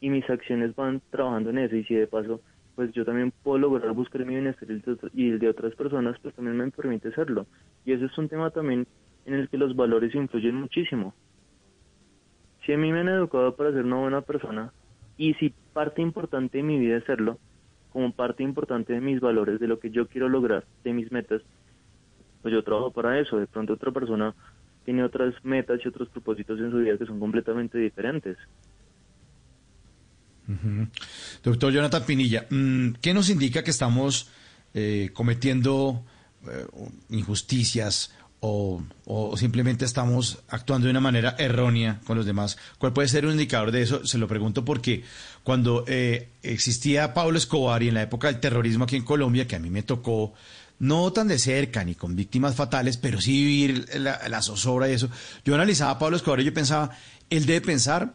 y 0.00 0.10
mis 0.10 0.28
acciones 0.28 0.74
van 0.74 1.00
trabajando 1.10 1.50
en 1.50 1.58
eso 1.58 1.76
y 1.76 1.84
si 1.84 1.94
de 1.94 2.06
paso 2.06 2.40
pues 2.74 2.92
yo 2.92 3.04
también 3.04 3.32
puedo 3.42 3.58
lograr 3.58 3.92
buscar 3.92 4.24
mi 4.24 4.34
bienestar 4.34 4.68
y 5.14 5.30
el 5.30 5.38
de 5.38 5.48
otras 5.48 5.74
personas, 5.74 6.18
pues 6.20 6.34
también 6.34 6.56
me 6.56 6.70
permite 6.70 7.08
hacerlo. 7.08 7.46
Y 7.84 7.92
ese 7.92 8.06
es 8.06 8.18
un 8.18 8.28
tema 8.28 8.50
también 8.50 8.86
en 9.26 9.34
el 9.34 9.48
que 9.48 9.58
los 9.58 9.76
valores 9.76 10.14
influyen 10.14 10.56
muchísimo. 10.56 11.14
Si 12.64 12.72
a 12.72 12.78
mí 12.78 12.92
me 12.92 13.00
han 13.00 13.08
educado 13.08 13.54
para 13.56 13.72
ser 13.72 13.84
una 13.84 13.96
buena 13.96 14.20
persona, 14.22 14.72
y 15.16 15.34
si 15.34 15.54
parte 15.72 16.02
importante 16.02 16.58
de 16.58 16.64
mi 16.64 16.78
vida 16.78 16.96
es 16.96 17.04
serlo, 17.04 17.38
como 17.92 18.12
parte 18.12 18.42
importante 18.42 18.92
de 18.92 19.00
mis 19.00 19.20
valores, 19.20 19.60
de 19.60 19.68
lo 19.68 19.78
que 19.78 19.90
yo 19.90 20.08
quiero 20.08 20.28
lograr, 20.28 20.64
de 20.82 20.92
mis 20.92 21.12
metas, 21.12 21.42
pues 22.42 22.52
yo 22.52 22.64
trabajo 22.64 22.90
para 22.90 23.20
eso. 23.20 23.38
De 23.38 23.46
pronto 23.46 23.74
otra 23.74 23.92
persona 23.92 24.34
tiene 24.84 25.04
otras 25.04 25.34
metas 25.44 25.80
y 25.84 25.88
otros 25.88 26.08
propósitos 26.08 26.58
en 26.58 26.70
su 26.70 26.78
vida 26.78 26.98
que 26.98 27.06
son 27.06 27.20
completamente 27.20 27.78
diferentes. 27.78 28.36
Doctor 31.42 31.72
Jonathan 31.72 32.04
Pinilla, 32.04 32.46
mm, 32.50 32.94
¿qué 33.00 33.14
nos 33.14 33.30
indica 33.30 33.64
que 33.64 33.70
estamos 33.70 34.28
eh, 34.74 35.10
cometiendo 35.14 36.04
eh, 36.46 36.66
injusticias 37.10 38.10
o, 38.46 38.82
simplemente 39.38 39.86
estamos 39.86 40.40
actuando 40.48 40.86
de 40.86 40.90
una 40.90 41.00
manera 41.00 41.34
errónea 41.38 42.00
con 42.04 42.16
los 42.18 42.26
demás? 42.26 42.58
¿Cuál 42.78 42.92
puede 42.92 43.08
ser 43.08 43.24
un 43.24 43.32
indicador 43.32 43.72
de 43.72 43.82
eso? 43.82 44.06
Se 44.06 44.18
lo 44.18 44.28
pregunto 44.28 44.64
porque 44.64 45.04
cuando 45.42 45.84
eh, 45.86 46.28
existía 46.42 47.14
Pablo 47.14 47.38
Escobar 47.38 47.82
y 47.82 47.88
en 47.88 47.94
la 47.94 48.02
época 48.02 48.26
del 48.26 48.40
terrorismo 48.40 48.84
aquí 48.84 48.96
en 48.96 49.04
Colombia, 49.04 49.46
que 49.46 49.56
a 49.56 49.60
mí 49.60 49.70
me 49.70 49.82
tocó 49.82 50.34
no 50.78 51.10
tan 51.12 51.28
de 51.28 51.38
cerca 51.38 51.84
ni 51.84 51.94
con 51.94 52.16
víctimas 52.16 52.54
fatales, 52.54 52.98
pero 52.98 53.20
sí 53.20 53.32
vivir 53.32 53.88
la, 53.94 54.28
la 54.28 54.42
zozobra 54.42 54.90
y 54.90 54.92
eso, 54.92 55.08
yo 55.44 55.54
analizaba 55.54 55.92
a 55.92 55.98
Pablo 55.98 56.16
Escobar 56.18 56.40
y 56.40 56.44
yo 56.44 56.52
pensaba, 56.52 56.90
él 57.30 57.46
debe 57.46 57.62
pensar 57.62 58.14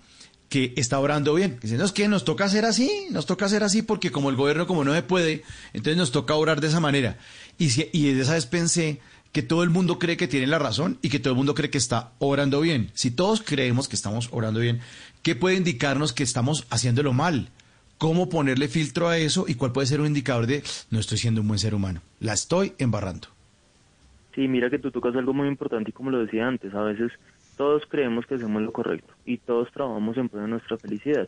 que 0.50 0.74
está 0.76 1.00
orando 1.00 1.36
bien. 1.36 1.60
Dicen, 1.62 1.78
no, 1.78 1.86
es 1.86 1.92
que 1.92 2.08
nos 2.08 2.26
toca 2.26 2.46
hacer 2.46 2.66
así, 2.66 3.08
nos 3.12 3.26
toca 3.26 3.46
hacer 3.46 3.64
así 3.64 3.84
porque 3.84 4.12
como 4.12 4.30
el 4.30 4.36
gobierno 4.36 4.68
como 4.68 4.84
no 4.84 4.94
se 4.94 5.04
puede, 5.04 5.44
entonces 5.74 5.98
nos 5.98 6.12
toca 6.12 6.36
orar 6.36 6.60
de 6.60 6.68
esa 6.68 6.80
manera. 6.80 7.18
Y, 7.58 7.70
si, 7.70 7.88
y 7.94 8.08
desde 8.08 8.22
esa 8.22 8.34
vez 8.34 8.48
pensé 8.48 9.00
que 9.32 9.44
todo 9.44 9.64
el 9.64 9.70
mundo 9.70 10.00
cree 10.00 10.18
que 10.18 10.28
tiene 10.28 10.48
la 10.48 10.58
razón 10.58 10.98
y 11.02 11.10
que 11.10 11.20
todo 11.20 11.34
el 11.34 11.38
mundo 11.38 11.54
cree 11.54 11.70
que 11.70 11.78
está 11.78 12.14
orando 12.18 12.62
bien. 12.62 12.90
Si 12.94 13.12
todos 13.12 13.42
creemos 13.42 13.88
que 13.88 13.96
estamos 13.96 14.30
orando 14.32 14.60
bien, 14.60 14.80
¿qué 15.22 15.36
puede 15.36 15.56
indicarnos 15.56 16.14
que 16.14 16.24
estamos 16.24 16.66
haciéndolo 16.72 17.14
mal? 17.14 17.50
¿Cómo 18.00 18.30
ponerle 18.30 18.70
filtro 18.70 19.10
a 19.10 19.18
eso 19.18 19.46
y 19.48 19.56
cuál 19.56 19.72
puede 19.72 19.86
ser 19.86 20.00
un 20.00 20.08
indicador 20.08 20.48
de 20.48 20.64
no 20.90 21.00
estoy 21.00 21.18
siendo 21.18 21.42
un 21.42 21.48
buen 21.48 21.60
ser 21.60 21.76
humano? 21.76 22.02
La 22.20 22.34
estoy 22.34 22.74
embarrando. 22.80 23.28
Sí, 24.34 24.48
mira 24.48 24.70
que 24.70 24.80
tú 24.80 24.90
tocas 24.90 25.16
algo 25.16 25.34
muy 25.34 25.48
importante 25.48 25.90
y 25.90 25.94
como 25.94 26.10
lo 26.10 26.20
decía 26.20 26.48
antes, 26.48 26.74
a 26.74 26.82
veces 26.82 27.12
todos 27.60 27.86
creemos 27.88 28.26
que 28.26 28.36
hacemos 28.36 28.62
lo 28.62 28.72
correcto 28.72 29.14
y 29.26 29.38
todos 29.38 29.70
trabajamos 29.74 30.16
en 30.16 30.30
pro 30.30 30.40
de 30.40 30.48
nuestra 30.48 30.78
felicidad. 30.78 31.28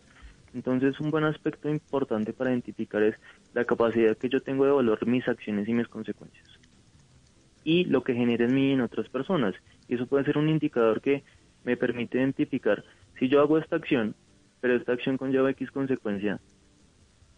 Entonces, 0.53 0.97
un 1.01 1.11
buen 1.11 1.25
aspecto 1.25 1.67
importante 1.67 2.31
para 2.31 2.51
identificar 2.51 3.03
es 3.03 3.15
la 3.53 3.65
capacidad 3.65 4.15
que 4.15 4.29
yo 4.29 4.39
tengo 4.39 4.63
de 4.63 4.71
evaluar 4.71 5.05
mis 5.05 5.27
acciones 5.27 5.67
y 5.67 5.73
mis 5.73 5.89
consecuencias. 5.89 6.47
Y 7.65 7.83
lo 7.83 8.05
que 8.05 8.13
genera 8.13 8.45
en 8.45 8.55
mí 8.55 8.69
y 8.69 8.71
en 8.71 8.79
otras 8.79 9.09
personas. 9.09 9.55
Y 9.89 9.95
eso 9.95 10.05
puede 10.05 10.23
ser 10.23 10.37
un 10.37 10.47
indicador 10.47 11.01
que 11.01 11.21
me 11.65 11.75
permite 11.75 12.17
identificar 12.17 12.81
si 13.19 13.27
yo 13.27 13.41
hago 13.41 13.57
esta 13.57 13.75
acción, 13.75 14.15
pero 14.61 14.77
esta 14.77 14.93
acción 14.93 15.17
conlleva 15.17 15.51
X 15.51 15.69
consecuencia, 15.69 16.39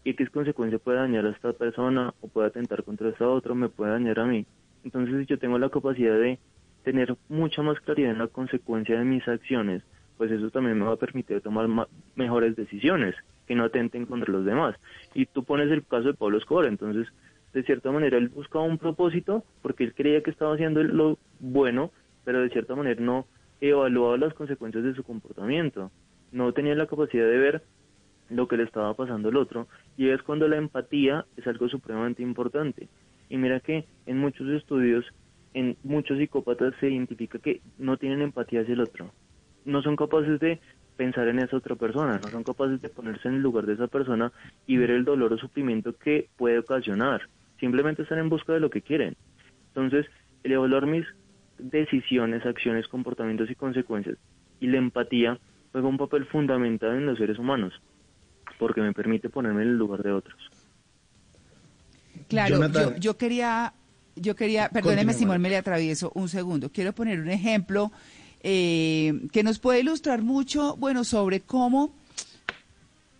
y 0.04 0.10
X 0.10 0.30
consecuencia 0.30 0.78
puede 0.78 0.98
dañar 0.98 1.26
a 1.26 1.30
esta 1.30 1.52
persona 1.52 2.14
o 2.20 2.28
puede 2.28 2.46
atentar 2.46 2.84
contra 2.84 3.08
esta 3.08 3.28
otra, 3.28 3.54
me 3.54 3.68
puede 3.68 3.90
dañar 3.90 4.20
a 4.20 4.24
mí. 4.24 4.46
Entonces, 4.84 5.18
si 5.18 5.26
yo 5.26 5.36
tengo 5.36 5.58
la 5.58 5.68
capacidad 5.68 6.16
de 6.16 6.38
tener 6.84 7.16
mucha 7.28 7.62
más 7.62 7.80
claridad 7.80 8.12
en 8.12 8.18
la 8.18 8.28
consecuencia 8.28 8.98
de 8.98 9.04
mis 9.04 9.26
acciones, 9.26 9.82
pues 10.16 10.30
eso 10.30 10.50
también 10.50 10.78
me 10.78 10.84
va 10.84 10.92
a 10.92 10.96
permitir 10.96 11.40
tomar 11.40 11.66
mejores 12.14 12.54
decisiones 12.54 13.14
que 13.46 13.54
no 13.54 13.64
atenten 13.64 14.06
contra 14.06 14.32
los 14.32 14.44
demás. 14.44 14.76
Y 15.14 15.26
tú 15.26 15.44
pones 15.44 15.70
el 15.70 15.84
caso 15.84 16.08
de 16.08 16.14
Pablo 16.14 16.38
Escobar, 16.38 16.66
entonces, 16.66 17.08
de 17.52 17.62
cierta 17.64 17.90
manera, 17.90 18.16
él 18.16 18.28
buscaba 18.28 18.64
un 18.64 18.78
propósito 18.78 19.44
porque 19.62 19.84
él 19.84 19.94
creía 19.94 20.22
que 20.22 20.30
estaba 20.30 20.54
haciendo 20.54 20.82
lo 20.82 21.18
bueno, 21.40 21.90
pero 22.24 22.40
de 22.40 22.50
cierta 22.50 22.74
manera 22.74 23.00
no 23.00 23.26
evaluaba 23.60 24.16
las 24.16 24.34
consecuencias 24.34 24.84
de 24.84 24.94
su 24.94 25.02
comportamiento. 25.02 25.90
No 26.32 26.52
tenía 26.52 26.74
la 26.74 26.86
capacidad 26.86 27.26
de 27.26 27.38
ver 27.38 27.62
lo 28.30 28.48
que 28.48 28.56
le 28.56 28.64
estaba 28.64 28.94
pasando 28.94 29.28
al 29.28 29.36
otro 29.36 29.68
y 29.96 30.08
es 30.08 30.22
cuando 30.22 30.48
la 30.48 30.56
empatía 30.56 31.26
es 31.36 31.46
algo 31.46 31.68
supremamente 31.68 32.22
importante. 32.22 32.88
Y 33.28 33.36
mira 33.36 33.60
que 33.60 33.84
en 34.06 34.18
muchos 34.18 34.48
estudios, 34.48 35.04
en 35.54 35.76
muchos 35.82 36.18
psicópatas 36.18 36.74
se 36.80 36.90
identifica 36.90 37.38
que 37.38 37.60
no 37.78 37.96
tienen 37.96 38.22
empatía 38.22 38.60
hacia 38.60 38.74
el 38.74 38.80
otro. 38.80 39.10
No 39.64 39.82
son 39.82 39.96
capaces 39.96 40.38
de 40.40 40.60
pensar 40.96 41.26
en 41.28 41.38
esa 41.38 41.56
otra 41.56 41.74
persona, 41.74 42.20
no 42.22 42.28
son 42.28 42.44
capaces 42.44 42.80
de 42.80 42.88
ponerse 42.88 43.28
en 43.28 43.36
el 43.36 43.40
lugar 43.40 43.66
de 43.66 43.74
esa 43.74 43.86
persona 43.86 44.32
y 44.66 44.76
ver 44.76 44.90
el 44.90 45.04
dolor 45.04 45.32
o 45.32 45.38
sufrimiento 45.38 45.96
que 45.96 46.28
puede 46.36 46.58
ocasionar. 46.58 47.22
Simplemente 47.58 48.02
están 48.02 48.18
en 48.18 48.28
busca 48.28 48.52
de 48.52 48.60
lo 48.60 48.70
que 48.70 48.82
quieren. 48.82 49.16
Entonces, 49.68 50.06
el 50.42 50.52
evaluar 50.52 50.86
mis 50.86 51.06
decisiones, 51.58 52.44
acciones, 52.44 52.88
comportamientos 52.88 53.50
y 53.50 53.54
consecuencias 53.54 54.18
y 54.60 54.66
la 54.66 54.78
empatía 54.78 55.38
juega 55.72 55.88
un 55.88 55.98
papel 55.98 56.26
fundamental 56.26 56.96
en 56.96 57.06
los 57.06 57.18
seres 57.18 57.38
humanos 57.38 57.80
porque 58.58 58.80
me 58.80 58.92
permite 58.92 59.28
ponerme 59.28 59.62
en 59.62 59.68
el 59.70 59.76
lugar 59.76 60.02
de 60.02 60.12
otros. 60.12 60.50
Claro, 62.28 62.96
yo, 62.98 63.16
quería, 63.16 63.74
yo 64.16 64.36
quería, 64.36 64.68
perdóneme 64.68 65.14
Simón, 65.14 65.40
me 65.40 65.50
le 65.50 65.56
atravieso 65.56 66.12
un 66.14 66.28
segundo. 66.28 66.70
Quiero 66.70 66.92
poner 66.92 67.20
un 67.20 67.30
ejemplo 67.30 67.92
eh, 68.42 69.26
que 69.32 69.42
nos 69.42 69.58
puede 69.58 69.80
ilustrar 69.80 70.22
mucho, 70.22 70.76
bueno, 70.76 71.04
sobre 71.04 71.40
cómo 71.40 71.92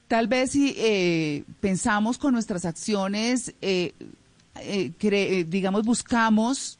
tal 0.06 0.28
vez 0.28 0.52
si 0.52 0.74
eh, 0.76 1.44
pensamos 1.60 2.18
con 2.18 2.34
nuestras 2.34 2.64
acciones, 2.64 3.54
eh, 3.62 3.94
digamos, 5.48 5.84
buscamos 5.84 6.78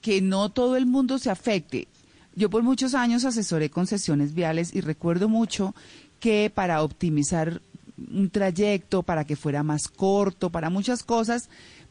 que 0.00 0.20
no 0.20 0.50
todo 0.50 0.76
el 0.76 0.86
mundo 0.86 1.18
se 1.18 1.30
afecte. 1.30 1.88
Yo 2.36 2.48
por 2.48 2.62
muchos 2.62 2.94
años 2.94 3.24
asesoré 3.24 3.70
concesiones 3.70 4.34
viales 4.34 4.74
y 4.74 4.82
recuerdo 4.82 5.28
mucho 5.28 5.74
que 6.20 6.50
para 6.54 6.82
optimizar 6.82 7.60
un 8.12 8.30
trayecto 8.30 9.02
para 9.02 9.24
que 9.24 9.36
fuera 9.36 9.62
más 9.62 9.88
corto, 9.88 10.50
para 10.50 10.70
muchas 10.70 11.02
cosas, 11.02 11.48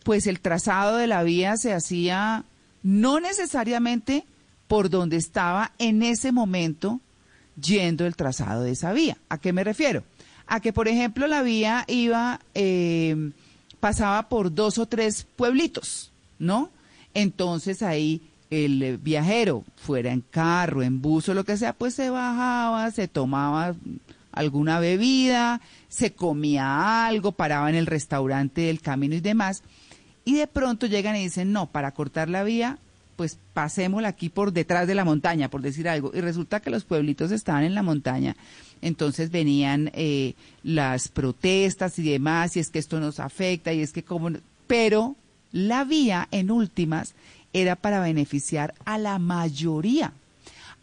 pues 0.09 0.25
el 0.25 0.39
trazado 0.39 0.97
de 0.97 1.05
la 1.05 1.21
vía 1.21 1.55
se 1.55 1.71
hacía 1.71 2.43
no 2.81 3.19
necesariamente 3.19 4.25
por 4.67 4.89
donde 4.89 5.17
estaba 5.17 5.71
en 5.77 6.01
ese 6.01 6.31
momento 6.31 6.99
yendo 7.61 8.07
el 8.07 8.15
trazado 8.15 8.63
de 8.63 8.71
esa 8.71 8.91
vía. 8.91 9.19
¿A 9.29 9.37
qué 9.37 9.53
me 9.53 9.63
refiero? 9.63 10.03
A 10.47 10.61
que, 10.61 10.73
por 10.73 10.87
ejemplo, 10.87 11.27
la 11.27 11.43
vía 11.43 11.85
iba, 11.87 12.39
eh, 12.55 13.33
pasaba 13.79 14.29
por 14.29 14.51
dos 14.51 14.79
o 14.79 14.87
tres 14.87 15.27
pueblitos, 15.35 16.11
¿no? 16.39 16.71
Entonces 17.13 17.83
ahí 17.83 18.23
el 18.49 18.97
viajero, 18.97 19.63
fuera 19.75 20.11
en 20.11 20.21
carro, 20.21 20.81
en 20.81 21.03
bus 21.03 21.29
o 21.29 21.35
lo 21.35 21.43
que 21.43 21.55
sea, 21.55 21.73
pues 21.73 21.93
se 21.93 22.09
bajaba, 22.09 22.89
se 22.89 23.07
tomaba 23.07 23.75
alguna 24.31 24.79
bebida, 24.79 25.61
se 25.87 26.13
comía 26.13 27.05
algo, 27.05 27.31
paraba 27.31 27.69
en 27.69 27.75
el 27.75 27.85
restaurante 27.85 28.61
del 28.61 28.81
camino 28.81 29.13
y 29.13 29.21
demás, 29.21 29.61
y 30.29 30.35
de 30.35 30.45
pronto 30.45 30.85
llegan 30.85 31.15
y 31.15 31.23
dicen, 31.23 31.51
no, 31.51 31.65
para 31.65 31.91
cortar 31.91 32.29
la 32.29 32.43
vía, 32.43 32.77
pues 33.15 33.39
pasémosla 33.55 34.09
aquí 34.09 34.29
por 34.29 34.53
detrás 34.53 34.85
de 34.85 34.93
la 34.93 35.03
montaña, 35.03 35.49
por 35.49 35.63
decir 35.63 35.89
algo, 35.89 36.11
y 36.13 36.21
resulta 36.21 36.59
que 36.59 36.69
los 36.69 36.83
pueblitos 36.83 37.31
estaban 37.31 37.63
en 37.63 37.73
la 37.73 37.81
montaña, 37.81 38.35
entonces 38.83 39.31
venían 39.31 39.89
eh, 39.95 40.35
las 40.61 41.07
protestas 41.07 41.97
y 41.97 42.03
demás, 42.03 42.55
y 42.55 42.59
es 42.59 42.69
que 42.69 42.77
esto 42.77 42.99
nos 42.99 43.19
afecta, 43.19 43.73
y 43.73 43.81
es 43.81 43.91
que 43.91 44.03
como... 44.03 44.29
Pero 44.67 45.15
la 45.51 45.83
vía, 45.83 46.27
en 46.29 46.51
últimas, 46.51 47.15
era 47.51 47.75
para 47.75 47.99
beneficiar 48.01 48.75
a 48.85 48.99
la 48.99 49.17
mayoría 49.17 50.13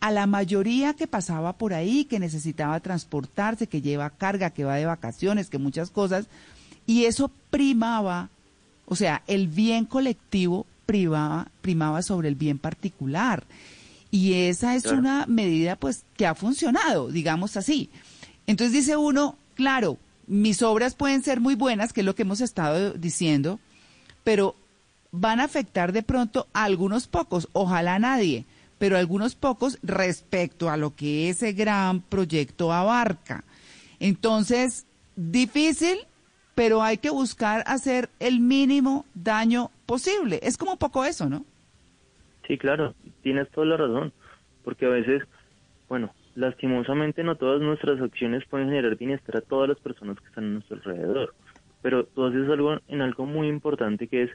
a 0.00 0.10
la 0.10 0.26
mayoría 0.26 0.92
que 0.94 1.06
pasaba 1.06 1.52
por 1.52 1.72
ahí, 1.72 2.04
que 2.04 2.18
necesitaba 2.18 2.80
transportarse, 2.80 3.68
que 3.68 3.80
lleva 3.80 4.10
carga, 4.10 4.50
que 4.50 4.64
va 4.64 4.74
de 4.74 4.86
vacaciones, 4.86 5.48
que 5.48 5.58
muchas 5.58 5.90
cosas, 5.90 6.26
y 6.84 7.04
eso 7.04 7.30
primaba, 7.50 8.28
o 8.86 8.96
sea, 8.96 9.22
el 9.26 9.48
bien 9.48 9.84
colectivo 9.84 10.66
primaba, 10.86 11.48
primaba 11.60 12.02
sobre 12.02 12.28
el 12.28 12.34
bien 12.34 12.58
particular. 12.58 13.44
Y 14.10 14.34
esa 14.34 14.76
es 14.76 14.86
una 14.86 15.26
medida 15.26 15.76
pues 15.76 16.04
que 16.16 16.26
ha 16.26 16.34
funcionado, 16.34 17.08
digamos 17.08 17.56
así. 17.56 17.90
Entonces 18.46 18.72
dice 18.72 18.96
uno, 18.96 19.36
claro, 19.54 19.98
mis 20.26 20.62
obras 20.62 20.94
pueden 20.94 21.22
ser 21.22 21.40
muy 21.40 21.54
buenas, 21.54 21.92
que 21.92 22.00
es 22.00 22.04
lo 22.04 22.14
que 22.14 22.22
hemos 22.22 22.40
estado 22.40 22.92
diciendo, 22.92 23.58
pero 24.24 24.54
van 25.12 25.40
a 25.40 25.44
afectar 25.44 25.92
de 25.92 26.02
pronto 26.02 26.46
a 26.52 26.64
algunos 26.64 27.08
pocos, 27.08 27.48
ojalá 27.52 27.96
a 27.96 27.98
nadie 27.98 28.44
pero 28.78 28.96
algunos 28.96 29.34
pocos 29.34 29.78
respecto 29.82 30.70
a 30.70 30.76
lo 30.76 30.94
que 30.94 31.30
ese 31.30 31.52
gran 31.52 32.00
proyecto 32.00 32.72
abarca. 32.72 33.44
Entonces, 34.00 34.84
difícil, 35.16 35.98
pero 36.56 36.82
hay 36.82 36.96
que 36.96 37.10
buscar 37.10 37.62
hacer 37.66 38.08
el 38.18 38.40
mínimo 38.40 39.04
daño 39.14 39.70
posible. 39.84 40.40
Es 40.42 40.56
como 40.56 40.78
poco 40.78 41.04
eso, 41.04 41.28
¿no? 41.28 41.44
Sí, 42.46 42.56
claro, 42.56 42.94
tienes 43.22 43.50
toda 43.50 43.66
la 43.66 43.76
razón, 43.76 44.12
porque 44.64 44.86
a 44.86 44.88
veces, 44.88 45.22
bueno, 45.86 46.10
lastimosamente 46.34 47.22
no 47.22 47.36
todas 47.36 47.60
nuestras 47.60 48.00
acciones 48.00 48.42
pueden 48.46 48.68
generar 48.68 48.96
bienestar 48.96 49.36
a 49.36 49.42
todas 49.42 49.68
las 49.68 49.78
personas 49.78 50.18
que 50.18 50.26
están 50.28 50.44
a 50.44 50.48
nuestro 50.48 50.76
alrededor, 50.76 51.34
pero 51.82 52.04
tú 52.04 52.24
haces 52.24 52.48
algo 52.48 52.78
en 52.88 53.02
algo 53.02 53.26
muy 53.26 53.48
importante 53.48 54.08
que 54.08 54.22
es 54.22 54.30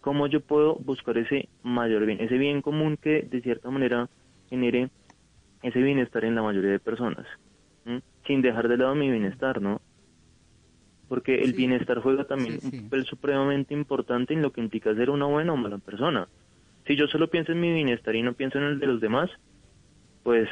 cómo 0.00 0.28
yo 0.28 0.40
puedo 0.40 0.76
buscar 0.76 1.18
ese 1.18 1.48
mayor 1.64 2.06
bien, 2.06 2.20
ese 2.20 2.38
bien 2.38 2.62
común 2.62 2.96
que 2.96 3.22
de 3.22 3.40
cierta 3.40 3.68
manera 3.70 4.08
genere 4.48 4.90
ese 5.62 5.82
bienestar 5.82 6.24
en 6.24 6.36
la 6.36 6.42
mayoría 6.42 6.70
de 6.70 6.78
personas, 6.78 7.26
sin 8.28 8.42
dejar 8.42 8.68
de 8.68 8.76
lado 8.76 8.94
mi 8.94 9.10
bienestar, 9.10 9.60
¿no? 9.60 9.80
Porque 11.08 11.42
el 11.42 11.52
bienestar 11.52 12.00
juega 12.00 12.24
también 12.24 12.58
un 12.62 12.84
papel 12.84 13.04
supremamente 13.04 13.74
importante 13.74 14.32
en 14.32 14.42
lo 14.42 14.52
que 14.52 14.60
implica 14.60 14.94
ser 14.94 15.10
una 15.10 15.26
buena 15.26 15.52
o 15.52 15.56
mala 15.56 15.78
persona. 15.78 16.28
Si 16.86 16.96
yo 16.96 17.06
solo 17.06 17.28
pienso 17.28 17.52
en 17.52 17.60
mi 17.60 17.72
bienestar 17.72 18.14
y 18.14 18.22
no 18.22 18.32
pienso 18.32 18.58
en 18.58 18.64
el 18.64 18.78
de 18.78 18.86
los 18.86 19.00
demás, 19.00 19.30
pues 20.22 20.48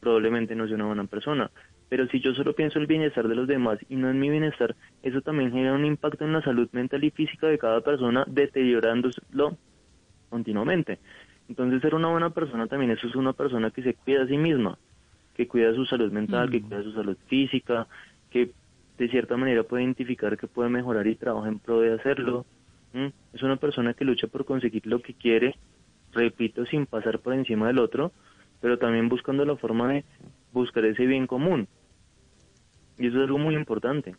probablemente 0.00 0.54
no 0.54 0.64
soy 0.64 0.74
una 0.74 0.86
buena 0.86 1.04
persona. 1.04 1.50
Pero 1.88 2.06
si 2.08 2.20
yo 2.20 2.34
solo 2.34 2.54
pienso 2.54 2.78
en 2.78 2.82
el 2.82 2.88
bienestar 2.88 3.28
de 3.28 3.34
los 3.34 3.46
demás 3.46 3.78
y 3.88 3.96
no 3.96 4.10
en 4.10 4.18
mi 4.18 4.28
bienestar, 4.28 4.74
eso 5.02 5.20
también 5.20 5.52
genera 5.52 5.74
un 5.74 5.84
impacto 5.84 6.24
en 6.24 6.32
la 6.32 6.42
salud 6.42 6.68
mental 6.72 7.04
y 7.04 7.10
física 7.10 7.46
de 7.46 7.58
cada 7.58 7.80
persona, 7.80 8.24
deteriorándolo 8.26 9.56
continuamente. 10.28 10.98
Entonces, 11.48 11.80
ser 11.80 11.94
una 11.94 12.08
buena 12.08 12.30
persona 12.30 12.66
también 12.66 12.90
eso 12.90 13.06
es 13.06 13.14
una 13.14 13.32
persona 13.32 13.70
que 13.70 13.82
se 13.82 13.94
cuida 13.94 14.24
a 14.24 14.26
sí 14.26 14.36
misma, 14.36 14.78
que 15.34 15.46
cuida 15.46 15.72
su 15.74 15.86
salud 15.86 16.10
mental, 16.10 16.50
que 16.50 16.58
mm. 16.58 16.62
cuida 16.62 16.82
su 16.82 16.92
salud 16.92 17.16
física, 17.28 17.86
que 18.30 18.50
de 18.98 19.08
cierta 19.08 19.36
manera 19.36 19.62
puede 19.62 19.84
identificar 19.84 20.36
que 20.38 20.46
puede 20.46 20.68
mejorar 20.70 21.06
y 21.06 21.16
trabaja 21.16 21.48
en 21.48 21.58
pro 21.58 21.80
de 21.80 21.94
hacerlo. 21.94 22.46
Es 23.34 23.42
una 23.42 23.56
persona 23.56 23.92
que 23.92 24.06
lucha 24.06 24.26
por 24.26 24.46
conseguir 24.46 24.86
lo 24.86 25.02
que 25.02 25.12
quiere, 25.12 25.54
repito, 26.12 26.64
sin 26.64 26.86
pasar 26.86 27.18
por 27.18 27.34
encima 27.34 27.66
del 27.66 27.78
otro, 27.78 28.12
pero 28.60 28.78
también 28.78 29.10
buscando 29.10 29.44
la 29.44 29.56
forma 29.56 29.92
de 29.92 30.04
buscar 30.52 30.84
ese 30.86 31.04
bien 31.04 31.26
común. 31.26 31.68
Y 32.98 33.08
eso 33.08 33.18
es 33.18 33.24
algo 33.24 33.36
muy 33.38 33.54
importante. 33.54 34.16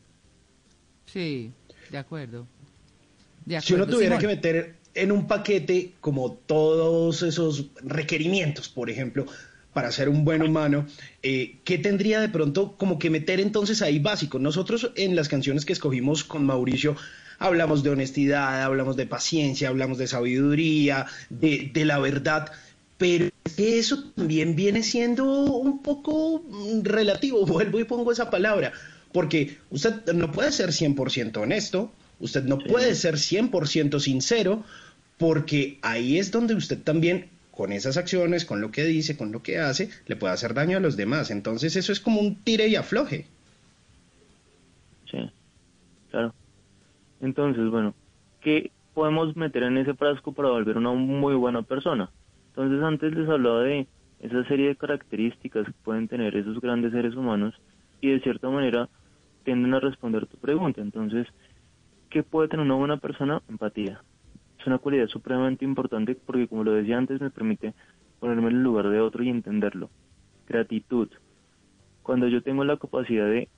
Sí, 1.05 1.51
de 1.89 1.97
acuerdo. 1.97 2.45
Si 3.61 3.73
uno 3.73 3.87
tuviera 3.87 4.19
que 4.19 4.27
meter 4.27 4.75
en 4.93 5.11
un 5.11 5.25
paquete 5.25 5.93
como 5.99 6.33
todos 6.33 7.23
esos 7.23 7.71
requerimientos, 7.81 8.69
por 8.69 8.91
ejemplo, 8.91 9.25
para 9.77 9.91
ser 9.91 10.09
un 10.09 10.25
buen 10.25 10.41
humano, 10.41 10.87
eh, 11.21 11.59
¿qué 11.63 11.77
tendría 11.77 12.19
de 12.19 12.29
pronto 12.29 12.75
como 12.77 12.97
que 12.97 13.11
meter 13.11 13.39
entonces 13.39 13.83
ahí 13.83 13.99
básico? 13.99 14.39
Nosotros 14.39 14.89
en 14.95 15.15
las 15.15 15.29
canciones 15.29 15.65
que 15.65 15.73
escogimos 15.73 16.23
con 16.23 16.47
Mauricio 16.47 16.95
hablamos 17.37 17.83
de 17.83 17.91
honestidad, 17.91 18.63
hablamos 18.63 18.95
de 18.95 19.05
paciencia, 19.05 19.69
hablamos 19.69 19.99
de 19.99 20.07
sabiduría, 20.07 21.05
de, 21.29 21.69
de 21.71 21.85
la 21.85 21.99
verdad, 21.99 22.51
pero 22.97 23.29
eso 23.55 24.03
también 24.15 24.55
viene 24.55 24.81
siendo 24.81 25.25
un 25.43 25.83
poco 25.83 26.43
mm, 26.49 26.81
relativo, 26.81 27.45
vuelvo 27.45 27.79
y 27.79 27.83
pongo 27.83 28.11
esa 28.11 28.31
palabra, 28.31 28.73
porque 29.11 29.59
usted 29.69 30.11
no 30.11 30.31
puede 30.31 30.51
ser 30.53 30.71
100% 30.71 31.37
honesto, 31.37 31.91
usted 32.19 32.45
no 32.45 32.57
puede 32.57 32.95
ser 32.95 33.17
100% 33.17 33.99
sincero, 33.99 34.63
porque 35.19 35.77
ahí 35.83 36.17
es 36.17 36.31
donde 36.31 36.55
usted 36.55 36.79
también 36.79 37.29
con 37.57 37.73
esas 37.73 37.97
acciones, 37.97 38.45
con 38.45 38.61
lo 38.61 38.69
que 38.69 38.83
dice, 38.83 39.17
con 39.17 39.31
lo 39.31 39.41
que 39.41 39.57
hace, 39.57 39.89
le 40.05 40.15
puede 40.15 40.33
hacer 40.33 40.53
daño 40.53 40.77
a 40.77 40.79
los 40.79 40.95
demás. 40.95 41.31
Entonces 41.31 41.75
eso 41.75 41.91
es 41.91 41.99
como 41.99 42.21
un 42.21 42.35
tire 42.43 42.67
y 42.67 42.75
afloje. 42.75 43.25
Sí, 45.09 45.17
claro. 46.11 46.35
Entonces, 47.19 47.67
bueno, 47.71 47.95
¿qué 48.41 48.69
podemos 48.93 49.35
meter 49.35 49.63
en 49.63 49.79
ese 49.79 49.95
frasco 49.95 50.33
para 50.33 50.49
volver 50.49 50.77
una 50.77 50.91
muy 50.91 51.33
buena 51.33 51.63
persona? 51.63 52.11
Entonces 52.49 52.83
antes 52.83 53.15
les 53.15 53.27
hablaba 53.27 53.63
de 53.63 53.87
esa 54.19 54.47
serie 54.47 54.67
de 54.67 54.75
características 54.75 55.65
que 55.65 55.73
pueden 55.83 56.07
tener 56.07 56.35
esos 56.35 56.61
grandes 56.61 56.91
seres 56.91 57.15
humanos 57.15 57.55
y 58.01 58.11
de 58.11 58.19
cierta 58.19 58.49
manera 58.49 58.87
tienden 59.43 59.73
a 59.73 59.79
responder 59.79 60.27
tu 60.27 60.37
pregunta. 60.37 60.81
Entonces, 60.81 61.25
¿qué 62.11 62.21
puede 62.21 62.49
tener 62.49 62.67
una 62.67 62.75
buena 62.75 62.97
persona? 62.97 63.41
Empatía 63.49 63.99
una 64.67 64.77
cualidad 64.77 65.07
supremamente 65.07 65.65
importante 65.65 66.15
porque, 66.15 66.47
como 66.47 66.63
lo 66.63 66.73
decía 66.73 66.97
antes, 66.97 67.21
me 67.21 67.29
permite 67.29 67.73
ponerme 68.19 68.49
en 68.49 68.57
el 68.57 68.63
lugar 68.63 68.89
de 68.89 68.99
otro 68.99 69.23
y 69.23 69.29
entenderlo. 69.29 69.89
Gratitud. 70.47 71.09
Cuando 72.03 72.27
yo 72.27 72.41
tengo 72.41 72.63
la 72.63 72.77
capacidad 72.77 73.25
de 73.25 73.49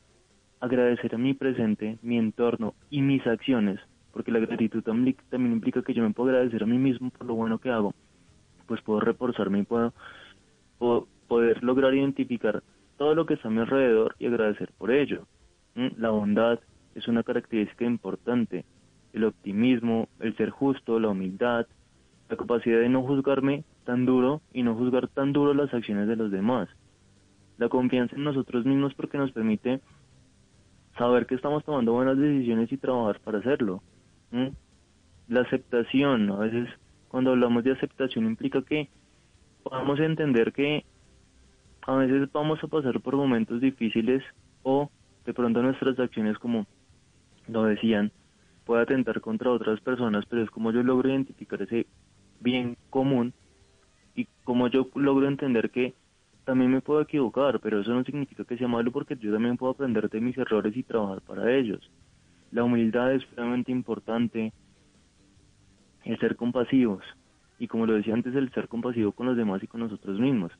agradecer 0.59 1.15
a 1.15 1.17
mi 1.17 1.33
presente, 1.33 1.97
mi 2.01 2.17
entorno 2.17 2.73
y 2.89 3.01
mis 3.01 3.25
acciones, 3.25 3.79
porque 4.11 4.31
la 4.31 4.39
gratitud 4.39 4.83
también 4.83 5.15
implica 5.31 5.81
que 5.81 5.93
yo 5.93 6.03
me 6.03 6.11
puedo 6.11 6.29
agradecer 6.29 6.63
a 6.63 6.65
mí 6.65 6.77
mismo 6.77 7.09
por 7.11 7.27
lo 7.27 7.35
bueno 7.35 7.59
que 7.59 7.69
hago, 7.69 7.93
pues 8.67 8.81
puedo 8.81 8.99
reforzarme 8.99 9.59
y 9.59 9.63
puedo, 9.63 9.93
poder 11.27 11.63
lograr 11.63 11.93
identificar 11.93 12.63
todo 12.97 13.15
lo 13.15 13.25
que 13.25 13.35
está 13.35 13.47
a 13.47 13.51
mi 13.51 13.59
alrededor 13.59 14.15
y 14.19 14.25
agradecer 14.25 14.71
por 14.77 14.91
ello. 14.91 15.25
La 15.75 16.09
bondad 16.09 16.59
es 16.95 17.07
una 17.07 17.23
característica 17.23 17.85
importante 17.85 18.65
el 19.13 19.23
optimismo, 19.23 20.07
el 20.19 20.35
ser 20.37 20.49
justo, 20.49 20.99
la 20.99 21.09
humildad, 21.09 21.65
la 22.29 22.37
capacidad 22.37 22.79
de 22.79 22.89
no 22.89 23.03
juzgarme 23.03 23.63
tan 23.85 24.05
duro 24.05 24.41
y 24.53 24.63
no 24.63 24.75
juzgar 24.75 25.07
tan 25.07 25.33
duro 25.33 25.53
las 25.53 25.73
acciones 25.73 26.07
de 26.07 26.15
los 26.15 26.31
demás. 26.31 26.69
La 27.57 27.69
confianza 27.69 28.15
en 28.15 28.23
nosotros 28.23 28.65
mismos 28.65 28.93
porque 28.93 29.17
nos 29.17 29.31
permite 29.31 29.81
saber 30.97 31.25
que 31.25 31.35
estamos 31.35 31.63
tomando 31.63 31.93
buenas 31.93 32.17
decisiones 32.17 32.71
y 32.71 32.77
trabajar 32.77 33.19
para 33.21 33.39
hacerlo. 33.39 33.81
La 35.27 35.41
aceptación, 35.41 36.29
a 36.31 36.37
veces 36.37 36.69
cuando 37.07 37.31
hablamos 37.31 37.63
de 37.63 37.71
aceptación 37.71 38.25
implica 38.25 38.61
que 38.61 38.89
podamos 39.63 39.99
entender 39.99 40.53
que 40.53 40.85
a 41.81 41.95
veces 41.95 42.31
vamos 42.31 42.63
a 42.63 42.67
pasar 42.67 42.99
por 43.01 43.15
momentos 43.15 43.59
difíciles 43.59 44.23
o 44.63 44.89
de 45.25 45.33
pronto 45.33 45.61
nuestras 45.61 45.97
acciones 45.99 46.37
como 46.37 46.67
lo 47.47 47.63
decían 47.63 48.11
puede 48.69 48.83
atentar 48.83 49.19
contra 49.19 49.49
otras 49.49 49.81
personas, 49.81 50.27
pero 50.27 50.43
es 50.43 50.51
como 50.51 50.71
yo 50.71 50.83
logro 50.83 51.09
identificar 51.09 51.59
ese 51.59 51.87
bien 52.39 52.77
común 52.91 53.33
y 54.13 54.27
como 54.43 54.67
yo 54.67 54.87
logro 54.93 55.27
entender 55.27 55.71
que 55.71 55.95
también 56.45 56.69
me 56.69 56.79
puedo 56.79 57.01
equivocar, 57.01 57.59
pero 57.61 57.81
eso 57.81 57.91
no 57.91 58.03
significa 58.03 58.45
que 58.45 58.59
sea 58.59 58.67
malo 58.67 58.91
porque 58.91 59.15
yo 59.15 59.33
también 59.33 59.57
puedo 59.57 59.71
aprender 59.71 60.07
de 60.07 60.21
mis 60.21 60.37
errores 60.37 60.77
y 60.77 60.83
trabajar 60.83 61.19
para 61.21 61.51
ellos. 61.51 61.79
La 62.51 62.63
humildad 62.63 63.11
es 63.15 63.23
realmente 63.35 63.71
importante, 63.71 64.53
el 66.05 66.19
ser 66.19 66.35
compasivos, 66.35 67.03
y 67.57 67.67
como 67.67 67.87
lo 67.87 67.93
decía 67.93 68.13
antes, 68.13 68.35
el 68.35 68.51
ser 68.51 68.67
compasivo 68.67 69.13
con 69.13 69.25
los 69.25 69.35
demás 69.35 69.63
y 69.63 69.67
con 69.67 69.79
nosotros 69.79 70.19
mismos. 70.19 70.51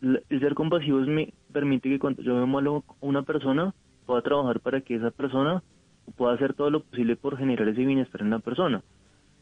El 0.00 0.38
ser 0.38 0.54
compasivos 0.54 1.08
me 1.08 1.34
permite 1.52 1.88
que 1.88 1.98
cuando 1.98 2.22
yo 2.22 2.36
veo 2.36 2.46
malo 2.46 2.84
a 2.86 2.94
una 3.00 3.22
persona, 3.22 3.74
pueda 4.06 4.22
trabajar 4.22 4.60
para 4.60 4.82
que 4.82 4.94
esa 4.94 5.10
persona 5.10 5.64
puedo 6.12 6.32
hacer 6.32 6.54
todo 6.54 6.70
lo 6.70 6.80
posible 6.80 7.16
por 7.16 7.36
generar 7.36 7.68
ese 7.68 7.84
bienestar 7.84 8.22
en 8.22 8.30
la 8.30 8.38
persona. 8.38 8.82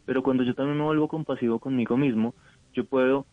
Pero 0.06 0.22
cuando 0.22 0.42
yo 0.42 0.54
también 0.54 0.78
me 0.78 0.84
vuelvo 0.84 1.08
compasivo 1.08 1.58
conmigo 1.58 1.96
mismo, 1.96 2.34
yo 2.72 2.84
puedo 2.84 3.26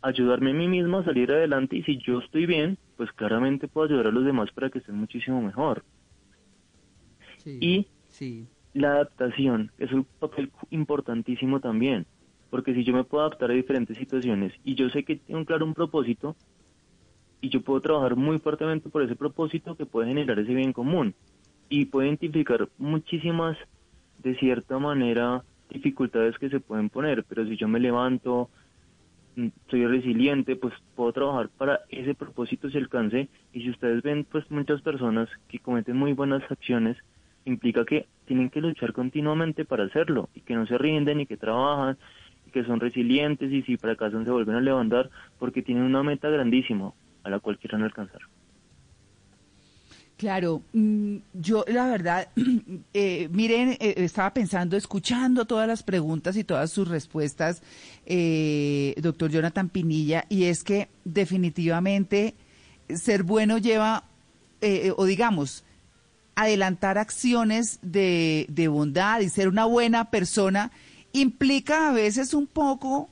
ayudarme 0.00 0.50
a 0.50 0.54
mí 0.54 0.66
mismo 0.66 0.98
a 0.98 1.04
salir 1.04 1.30
adelante 1.30 1.76
y 1.76 1.82
si 1.84 1.98
yo 1.98 2.18
estoy 2.18 2.46
bien, 2.46 2.76
pues 2.96 3.12
claramente 3.12 3.68
puedo 3.68 3.86
ayudar 3.86 4.08
a 4.08 4.10
los 4.10 4.24
demás 4.24 4.50
para 4.52 4.68
que 4.68 4.78
estén 4.78 4.96
muchísimo 4.96 5.40
mejor. 5.40 5.84
y 7.44 7.86
la 8.74 8.92
adaptación 8.92 9.70
es 9.78 9.92
un 9.92 10.04
papel 10.18 10.50
importantísimo 10.70 11.60
también, 11.60 12.06
porque 12.50 12.74
si 12.74 12.84
yo 12.84 12.92
me 12.94 13.04
puedo 13.04 13.24
adaptar 13.24 13.50
a 13.50 13.54
diferentes 13.54 13.96
situaciones 13.96 14.52
y 14.64 14.74
yo 14.74 14.88
sé 14.90 15.04
que 15.04 15.16
tengo 15.16 15.44
claro 15.44 15.64
un 15.64 15.74
propósito, 15.74 16.36
y 17.42 17.48
yo 17.48 17.60
puedo 17.60 17.80
trabajar 17.80 18.16
muy 18.16 18.38
fuertemente 18.38 18.88
por 18.88 19.02
ese 19.02 19.16
propósito 19.16 19.74
que 19.76 19.84
puede 19.84 20.08
generar 20.08 20.38
ese 20.38 20.54
bien 20.54 20.72
común 20.72 21.14
y 21.72 21.86
puede 21.86 22.08
identificar 22.08 22.68
muchísimas, 22.76 23.56
de 24.22 24.34
cierta 24.34 24.78
manera, 24.78 25.42
dificultades 25.70 26.36
que 26.36 26.50
se 26.50 26.60
pueden 26.60 26.90
poner, 26.90 27.24
pero 27.24 27.46
si 27.46 27.56
yo 27.56 27.66
me 27.66 27.80
levanto, 27.80 28.50
mm, 29.36 29.46
soy 29.70 29.86
resiliente, 29.86 30.54
pues 30.54 30.74
puedo 30.94 31.14
trabajar 31.14 31.48
para 31.48 31.80
ese 31.88 32.14
propósito 32.14 32.68
se 32.68 32.76
alcance 32.76 33.30
y 33.54 33.62
si 33.62 33.70
ustedes 33.70 34.02
ven 34.02 34.26
pues 34.30 34.50
muchas 34.50 34.82
personas 34.82 35.30
que 35.48 35.60
cometen 35.60 35.96
muy 35.96 36.12
buenas 36.12 36.42
acciones, 36.50 36.98
implica 37.46 37.86
que 37.86 38.04
tienen 38.26 38.50
que 38.50 38.60
luchar 38.60 38.92
continuamente 38.92 39.64
para 39.64 39.84
hacerlo 39.84 40.28
y 40.34 40.40
que 40.40 40.54
no 40.54 40.66
se 40.66 40.76
rinden 40.76 41.20
y 41.20 41.26
que 41.26 41.38
trabajan 41.38 41.96
y 42.46 42.50
que 42.50 42.64
son 42.64 42.80
resilientes 42.80 43.50
y 43.50 43.62
si 43.62 43.78
fracasan 43.78 44.26
se 44.26 44.30
vuelven 44.30 44.56
a 44.56 44.60
levantar 44.60 45.08
porque 45.38 45.62
tienen 45.62 45.84
una 45.84 46.02
meta 46.02 46.28
grandísima 46.28 46.92
a 47.24 47.30
la 47.30 47.40
cual 47.40 47.56
quieran 47.56 47.82
alcanzar. 47.82 48.20
Claro, 50.22 50.62
mm, 50.72 51.16
yo 51.34 51.64
la 51.66 51.86
verdad, 51.88 52.28
eh, 52.94 53.28
miren, 53.32 53.70
eh, 53.80 53.94
estaba 53.96 54.32
pensando, 54.32 54.76
escuchando 54.76 55.46
todas 55.46 55.66
las 55.66 55.82
preguntas 55.82 56.36
y 56.36 56.44
todas 56.44 56.70
sus 56.70 56.86
respuestas, 56.86 57.60
eh, 58.06 58.94
doctor 58.98 59.32
Jonathan 59.32 59.68
Pinilla, 59.68 60.24
y 60.28 60.44
es 60.44 60.62
que 60.62 60.88
definitivamente 61.04 62.36
ser 62.88 63.24
bueno 63.24 63.58
lleva, 63.58 64.04
o 64.96 65.06
digamos, 65.06 65.64
adelantar 66.36 66.98
acciones 66.98 67.80
de, 67.82 68.46
de 68.48 68.68
bondad 68.68 69.18
y 69.22 69.28
ser 69.28 69.48
una 69.48 69.64
buena 69.64 70.12
persona 70.12 70.70
implica 71.12 71.88
a 71.88 71.92
veces 71.92 72.32
un 72.32 72.46
poco 72.46 73.10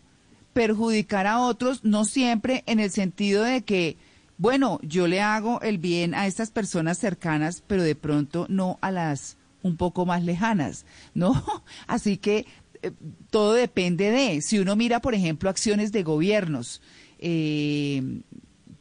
perjudicar 0.52 1.26
a 1.26 1.40
otros, 1.40 1.82
no 1.82 2.04
siempre 2.04 2.62
en 2.66 2.78
el 2.78 2.92
sentido 2.92 3.42
de 3.42 3.62
que 3.62 3.96
bueno, 4.40 4.80
yo 4.82 5.06
le 5.06 5.20
hago 5.20 5.60
el 5.60 5.76
bien 5.76 6.14
a 6.14 6.26
estas 6.26 6.50
personas 6.50 6.96
cercanas, 6.96 7.62
pero 7.66 7.82
de 7.82 7.94
pronto 7.94 8.46
no 8.48 8.78
a 8.80 8.90
las 8.90 9.36
un 9.62 9.76
poco 9.76 10.06
más 10.06 10.24
lejanas, 10.24 10.86
¿no? 11.12 11.44
Así 11.86 12.16
que 12.16 12.46
eh, 12.80 12.92
todo 13.28 13.52
depende 13.52 14.10
de, 14.10 14.40
si 14.40 14.58
uno 14.58 14.76
mira, 14.76 15.00
por 15.00 15.14
ejemplo, 15.14 15.50
acciones 15.50 15.92
de 15.92 16.04
gobiernos, 16.04 16.80
eh, 17.18 18.22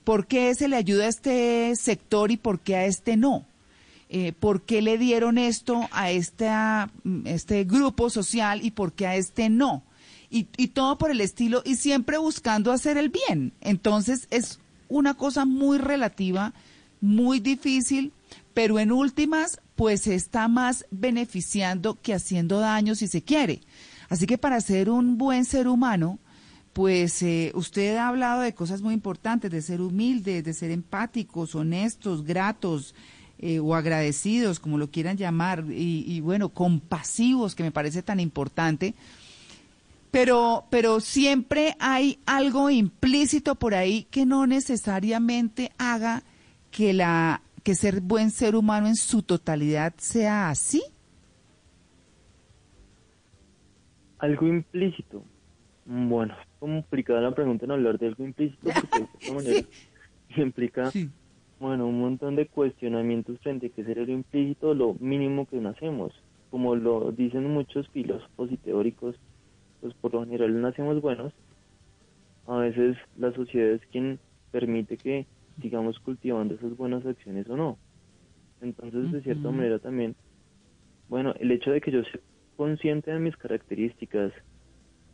¿por 0.06 0.28
qué 0.28 0.56
se 0.56 0.70
le 0.70 0.78
ayuda 0.78 1.04
a 1.04 1.10
este 1.10 1.76
sector 1.76 2.32
y 2.32 2.38
por 2.38 2.62
qué 2.62 2.78
a 2.78 2.86
este 2.86 3.18
no? 3.18 3.46
Eh, 4.08 4.32
¿Por 4.32 4.62
qué 4.62 4.82
le 4.82 4.98
dieron 4.98 5.38
esto 5.38 5.90
a 5.92 6.10
esta, 6.10 6.90
este 7.26 7.66
grupo 7.66 8.10
social 8.10 8.64
y 8.64 8.72
por 8.72 8.94
qué 8.94 9.08
a 9.08 9.18
este 9.18 9.50
no? 9.50 9.84
Y, 10.30 10.48
y 10.56 10.70
todo 10.70 10.98
por 10.98 11.12
el 11.12 11.20
estilo 11.20 11.64
y 11.66 11.76
siempre 11.76 12.18
buscando 12.18 12.72
hacer 12.72 12.98
el 12.98 13.10
bien. 13.10 13.52
Entonces 13.60 14.30
es 14.32 14.60
una 14.90 15.14
cosa 15.14 15.46
muy 15.46 15.78
relativa, 15.78 16.54
muy 17.00 17.40
difícil, 17.40 18.12
pero 18.54 18.80
en 18.80 18.92
últimas, 18.92 19.62
pues 19.76 20.08
está 20.08 20.48
más 20.48 20.86
beneficiando 20.92 21.98
que 22.02 22.14
haciendo 22.14 22.60
daño 22.60 22.96
si 22.96 23.08
se 23.08 23.22
quiere. 23.22 23.62
Así 24.10 24.26
que 24.26 24.38
para 24.38 24.60
ser 24.60 24.90
un 24.90 25.18
buen 25.18 25.46
ser 25.46 25.68
humano, 25.68 26.20
pues 26.74 27.22
eh, 27.22 27.52
usted 27.56 27.96
ha 27.96 28.08
hablado 28.08 28.42
de 28.42 28.54
cosas 28.54 28.82
muy 28.82 28.94
importantes, 28.94 29.52
de 29.52 29.62
ser 29.62 29.82
humilde, 29.82 30.42
de 30.42 30.54
ser 30.54 30.72
empáticos, 30.72 31.56
honestos, 31.56 32.24
gratos 32.24 32.96
eh, 33.38 33.60
o 33.60 33.76
agradecidos, 33.76 34.60
como 34.60 34.78
lo 34.78 34.92
quieran 34.92 35.18
llamar, 35.18 35.66
y, 35.70 36.04
y 36.06 36.20
bueno, 36.20 36.50
compasivos, 36.50 37.56
que 37.56 37.64
me 37.64 37.72
parece 37.72 38.04
tan 38.04 38.20
importante 38.20 38.96
pero, 40.12 40.66
pero 40.70 41.00
siempre 41.00 41.76
hay 41.80 42.20
algo 42.26 42.70
implícito 42.70 43.56
por 43.56 43.76
ahí 43.76 44.04
que 44.12 44.26
no 44.26 44.48
necesariamente 44.48 45.72
haga 45.78 46.24
que 46.72 46.94
la 46.94 47.42
que 47.64 47.76
ser 47.76 48.02
buen 48.02 48.32
ser 48.32 48.56
humano 48.56 48.88
en 48.88 48.96
su 48.96 49.22
totalidad 49.22 49.94
sea 49.98 50.50
así. 50.50 50.82
Algo 54.20 54.48
implícito. 54.48 55.24
Bueno, 55.86 56.36
complicada 56.60 57.22
la 57.22 57.34
pregunta 57.34 57.66
en 57.66 57.72
hablar 57.72 57.98
de 57.98 58.08
algo 58.08 58.24
implícito 58.26 58.70
porque 58.74 59.00
de 59.00 59.08
esta 59.20 59.34
manera 59.34 59.68
implica, 60.38 60.92
Sí. 60.92 61.10
bueno, 61.60 61.88
un 61.88 62.00
montón 62.00 62.36
de 62.36 62.48
cuestionamientos 62.48 63.40
frente 63.40 63.68
a 63.68 63.70
qué 63.70 63.84
sería 63.84 64.04
lo 64.04 64.12
implícito, 64.12 64.74
lo 64.74 64.94
mínimo 65.00 65.48
que 65.48 65.58
nacemos. 65.58 66.12
Como 66.52 66.76
lo 66.76 67.12
dicen 67.12 67.50
muchos 67.52 67.88
filósofos 67.90 68.52
y 68.52 68.58
teóricos, 68.58 69.16
pues 69.82 69.94
por 69.96 70.14
lo 70.14 70.22
general 70.26 70.62
nacemos 70.62 71.02
buenos. 71.02 71.34
A 72.48 72.58
veces 72.58 72.98
la 73.18 73.32
sociedad 73.34 73.72
es 73.72 73.82
quien 73.92 74.20
permite 74.52 74.98
que 74.98 75.28
sigamos 75.62 76.00
cultivando 76.00 76.56
esas 76.56 76.76
buenas 76.76 77.06
acciones 77.06 77.48
o 77.50 77.56
no. 77.58 77.78
Entonces, 78.62 79.12
de 79.12 79.22
cierta 79.22 79.52
manera 79.52 79.80
también, 79.80 80.16
bueno, 81.08 81.34
el 81.40 81.52
hecho 81.52 81.72
de 81.72 81.82
que 81.82 81.92
yo 81.92 82.04
sea 82.04 82.20
consciente 82.58 83.12
de 83.12 83.20
mis 83.20 83.38
características, 83.38 84.34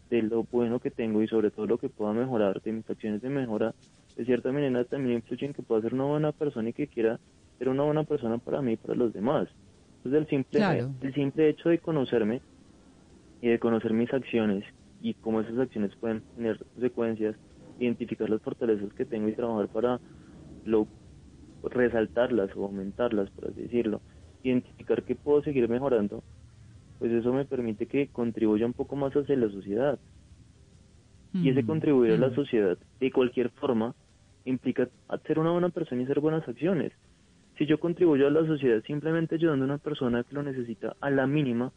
de 0.10 0.21
lo 0.21 0.43
bueno 0.51 0.80
que 0.80 0.91
tengo 0.91 1.21
y 1.21 1.28
sobre 1.28 1.51
todo 1.51 1.65
lo 1.65 1.78
que 1.78 1.89
pueda 1.89 2.13
mejorar, 2.13 2.62
de 2.62 2.71
mis 2.71 2.89
acciones 2.89 3.21
de 3.21 3.30
mejora, 3.30 3.73
de 4.15 4.25
cierta 4.25 4.51
manera 4.51 4.84
también 4.86 5.17
influye 5.17 5.45
en 5.47 5.54
que 5.54 5.63
pueda 5.63 5.82
ser 5.82 5.93
una 5.93 6.06
buena 6.06 6.32
persona 6.32 6.69
y 6.69 6.73
que 6.73 6.88
quiera 6.88 7.19
ser 7.58 7.69
una 7.69 7.84
buena 7.84 8.04
persona 8.04 8.38
para 8.38 8.62
mí 8.62 8.73
y 8.73 8.78
para 8.78 8.95
los 8.95 9.13
demás. 9.13 9.47
Entonces 10.04 10.21
el 10.21 10.28
simple, 10.30 10.60
Claro. 10.60 10.91
el 11.01 11.13
simple 11.13 11.49
hecho 11.49 11.69
de 11.69 11.80
conocerme 11.80 12.41
y 13.45 13.49
de 13.49 13.60
conocer 13.60 13.93
mis 13.93 14.12
acciones 14.12 14.65
y 14.99 15.13
cómo 15.15 15.41
esas 15.41 15.60
acciones 15.60 15.95
pueden 15.99 16.23
tener 16.34 16.58
consecuencias, 16.73 17.38
identificar 17.77 18.27
las 18.27 18.41
fortalezas 18.41 18.91
que 18.95 19.05
tengo 19.05 19.29
y 19.29 19.36
trabajar 19.36 19.69
para 19.69 20.01
lo, 20.63 20.89
resaltarlas 21.63 22.51
o 22.55 22.65
aumentarlas, 22.65 23.31
por 23.31 23.49
así 23.49 23.63
decirlo, 23.63 24.03
identificar 24.43 25.03
que 25.03 25.15
puedo 25.15 25.43
seguir 25.43 25.69
mejorando, 25.69 26.23
pues 26.99 27.12
eso 27.12 27.34
me 27.34 27.45
permite 27.45 27.88
que 27.88 28.10
contribuya 28.10 28.65
un 28.65 28.73
poco 28.73 28.95
más 28.95 29.13
hacia 29.13 29.38
la 29.38 29.49
sociedad. 29.49 29.99
Y 31.39 31.49
ese 31.49 31.63
Mm, 31.63 31.65
contribuir 31.65 32.13
a 32.13 32.17
la 32.17 32.31
sociedad 32.34 32.77
de 32.99 33.12
cualquier 33.12 33.51
forma 33.51 33.95
implica 34.45 34.89
ser 35.25 35.39
una 35.39 35.51
buena 35.51 35.69
persona 35.69 36.01
y 36.01 36.05
hacer 36.05 36.19
buenas 36.19 36.47
acciones. 36.47 36.93
Si 37.58 37.65
yo 37.67 37.79
contribuyo 37.79 38.27
a 38.27 38.31
la 38.31 38.45
sociedad 38.45 38.84
simplemente 38.86 39.36
ayudando 39.36 39.65
a 39.65 39.67
una 39.69 39.77
persona 39.79 40.23
que 40.23 40.36
lo 40.36 40.43
necesita 40.43 40.95
a 41.01 41.10
la 41.12 41.27
mínima, 41.27 41.73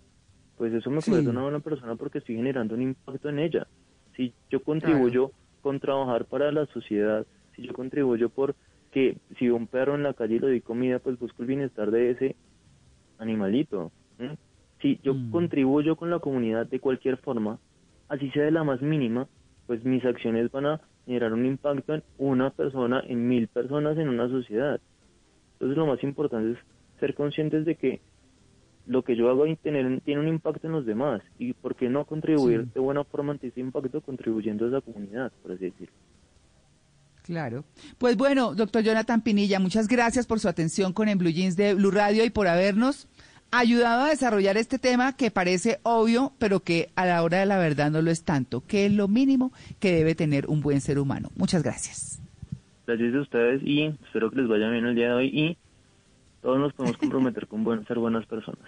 pues 0.58 0.74
eso 0.74 0.90
me 0.90 1.00
Sí. 1.00 1.06
convierte 1.06 1.30
en 1.30 1.36
una 1.36 1.44
buena 1.44 1.60
persona 1.60 1.96
porque 1.96 2.18
estoy 2.18 2.36
generando 2.36 2.74
un 2.74 2.82
impacto 2.82 3.30
en 3.30 3.38
ella. 3.38 3.68
Si 4.16 4.34
yo 4.50 4.62
contribuyo 4.62 5.32
con 5.62 5.80
trabajar 5.80 6.26
para 6.26 6.52
la 6.52 6.66
sociedad, 6.66 7.26
si 7.56 7.62
yo 7.66 7.72
contribuyo 7.74 8.30
por 8.30 8.56
que 8.90 9.18
si 9.38 9.48
un 9.50 9.68
perro 9.68 9.94
en 9.94 10.02
la 10.02 10.14
calle 10.14 10.36
y 10.36 10.38
le 10.40 10.48
doy 10.48 10.60
comida, 10.62 10.98
pues 10.98 11.18
busco 11.18 11.42
el 11.42 11.48
bienestar 11.48 11.90
de 11.90 12.10
ese 12.10 12.36
animalito. 13.18 13.92
Si 14.80 14.98
yo 15.02 15.14
Mm. 15.14 15.30
contribuyo 15.32 15.96
con 15.96 16.10
la 16.10 16.20
comunidad 16.20 16.66
de 16.66 16.80
cualquier 16.80 17.18
forma, 17.18 17.60
así 18.08 18.30
sea 18.30 18.44
de 18.44 18.52
la 18.52 18.64
más 18.64 18.80
mínima, 18.82 19.28
pues 19.66 19.84
mis 19.84 20.04
acciones 20.04 20.50
van 20.52 20.66
a 20.66 20.80
generar 21.04 21.32
un 21.32 21.46
impacto 21.46 21.94
en 21.94 22.04
una 22.16 22.50
persona, 22.50 23.02
en 23.06 23.26
mil 23.28 23.48
personas, 23.48 23.98
en 23.98 24.08
una 24.08 24.28
sociedad. 24.28 24.80
Entonces 25.54 25.76
lo 25.78 25.86
más 25.86 26.02
importante 26.04 26.58
es 26.58 26.66
ser 27.00 27.14
conscientes 27.14 27.64
de 27.64 27.76
que 27.76 28.02
lo 28.88 29.02
que 29.04 29.14
yo 29.14 29.28
hago 29.30 29.44
tener, 29.62 30.00
tiene 30.00 30.20
un 30.20 30.28
impacto 30.28 30.66
en 30.66 30.72
los 30.72 30.86
demás. 30.86 31.22
Y 31.38 31.52
por 31.52 31.76
qué 31.76 31.88
no 31.88 32.04
contribuir 32.04 32.62
Sí. 32.64 32.70
de 32.74 32.80
buena 32.80 33.04
forma 33.04 33.32
ante 33.32 33.48
ese 33.48 33.60
impacto 33.60 34.00
contribuyendo 34.00 34.64
a 34.64 34.68
esa 34.68 34.80
comunidad, 34.80 35.30
por 35.42 35.52
así 35.52 35.66
decirlo. 35.66 35.94
Claro. 37.22 37.64
Pues 37.98 38.16
bueno, 38.16 38.54
doctor 38.54 38.82
Jonathan 38.82 39.20
Pinilla, 39.22 39.60
muchas 39.60 39.86
gracias 39.86 40.26
por 40.26 40.40
su 40.40 40.48
atención 40.48 40.94
con 40.94 41.08
En 41.08 41.18
Blue 41.18 41.28
Jeans 41.30 41.56
de 41.56 41.74
Blue 41.74 41.90
Radio 41.90 42.24
y 42.24 42.30
por 42.30 42.48
habernos 42.48 43.06
ayudado 43.50 44.04
a 44.04 44.08
desarrollar 44.08 44.56
este 44.56 44.78
tema 44.78 45.14
que 45.14 45.30
parece 45.30 45.78
obvio, 45.82 46.32
pero 46.38 46.60
que 46.60 46.88
a 46.96 47.04
la 47.04 47.22
hora 47.22 47.38
de 47.40 47.46
la 47.46 47.58
verdad 47.58 47.90
no 47.90 48.00
lo 48.00 48.10
es 48.10 48.24
tanto, 48.24 48.62
que 48.66 48.86
es 48.86 48.92
lo 48.92 49.08
mínimo 49.08 49.52
que 49.78 49.92
debe 49.92 50.14
tener 50.14 50.46
un 50.46 50.62
buen 50.62 50.80
ser 50.80 50.98
humano. 50.98 51.28
Muchas 51.36 51.62
gracias. 51.62 52.20
Gracias 52.86 53.14
a 53.14 53.20
ustedes 53.20 53.60
y 53.62 53.82
espero 54.06 54.30
que 54.30 54.36
les 54.36 54.48
vaya 54.48 54.70
bien 54.70 54.86
el 54.86 54.94
día 54.94 55.08
de 55.08 55.12
hoy 55.14 55.26
y 55.26 55.58
todos 56.42 56.58
nos 56.58 56.72
podemos 56.72 56.96
comprometer 56.98 57.46
con 57.46 57.64
buen, 57.64 57.84
ser 57.86 57.98
buenas 57.98 58.26
personas. 58.26 58.64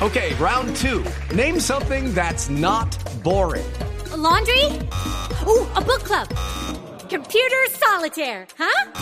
Okay, 0.00 0.32
round 0.36 0.76
two. 0.76 1.04
Name 1.34 1.58
something 1.58 2.14
that's 2.14 2.48
not 2.48 2.96
boring. 3.24 3.66
A 4.12 4.16
laundry? 4.16 4.64
Ooh, 5.46 5.66
a 5.74 5.80
book 5.80 6.04
club. 6.04 6.28
Computer 7.10 7.66
solitaire, 7.70 8.46
huh? 8.56 8.92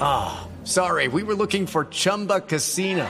Ah, 0.00 0.48
sorry, 0.64 1.08
we 1.08 1.22
were 1.24 1.34
looking 1.34 1.66
for 1.66 1.86
Chumba 1.86 2.40
Casino. 2.40 3.06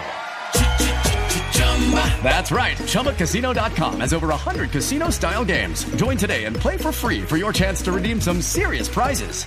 That's 2.23 2.51
right. 2.51 2.77
ChumbaCasino.com 2.77 4.01
has 4.01 4.13
over 4.15 4.29
100 4.29 4.71
casino 4.71 5.11
style 5.11 5.45
games. 5.45 5.85
Join 5.97 6.17
today 6.17 6.45
and 6.45 6.57
play 6.57 6.77
for 6.79 6.93
free 6.93 7.21
for 7.23 7.37
your 7.37 7.53
chance 7.53 7.83
to 7.83 7.93
redeem 7.93 8.21
some 8.21 8.41
serious 8.41 8.89
prizes. 8.89 9.47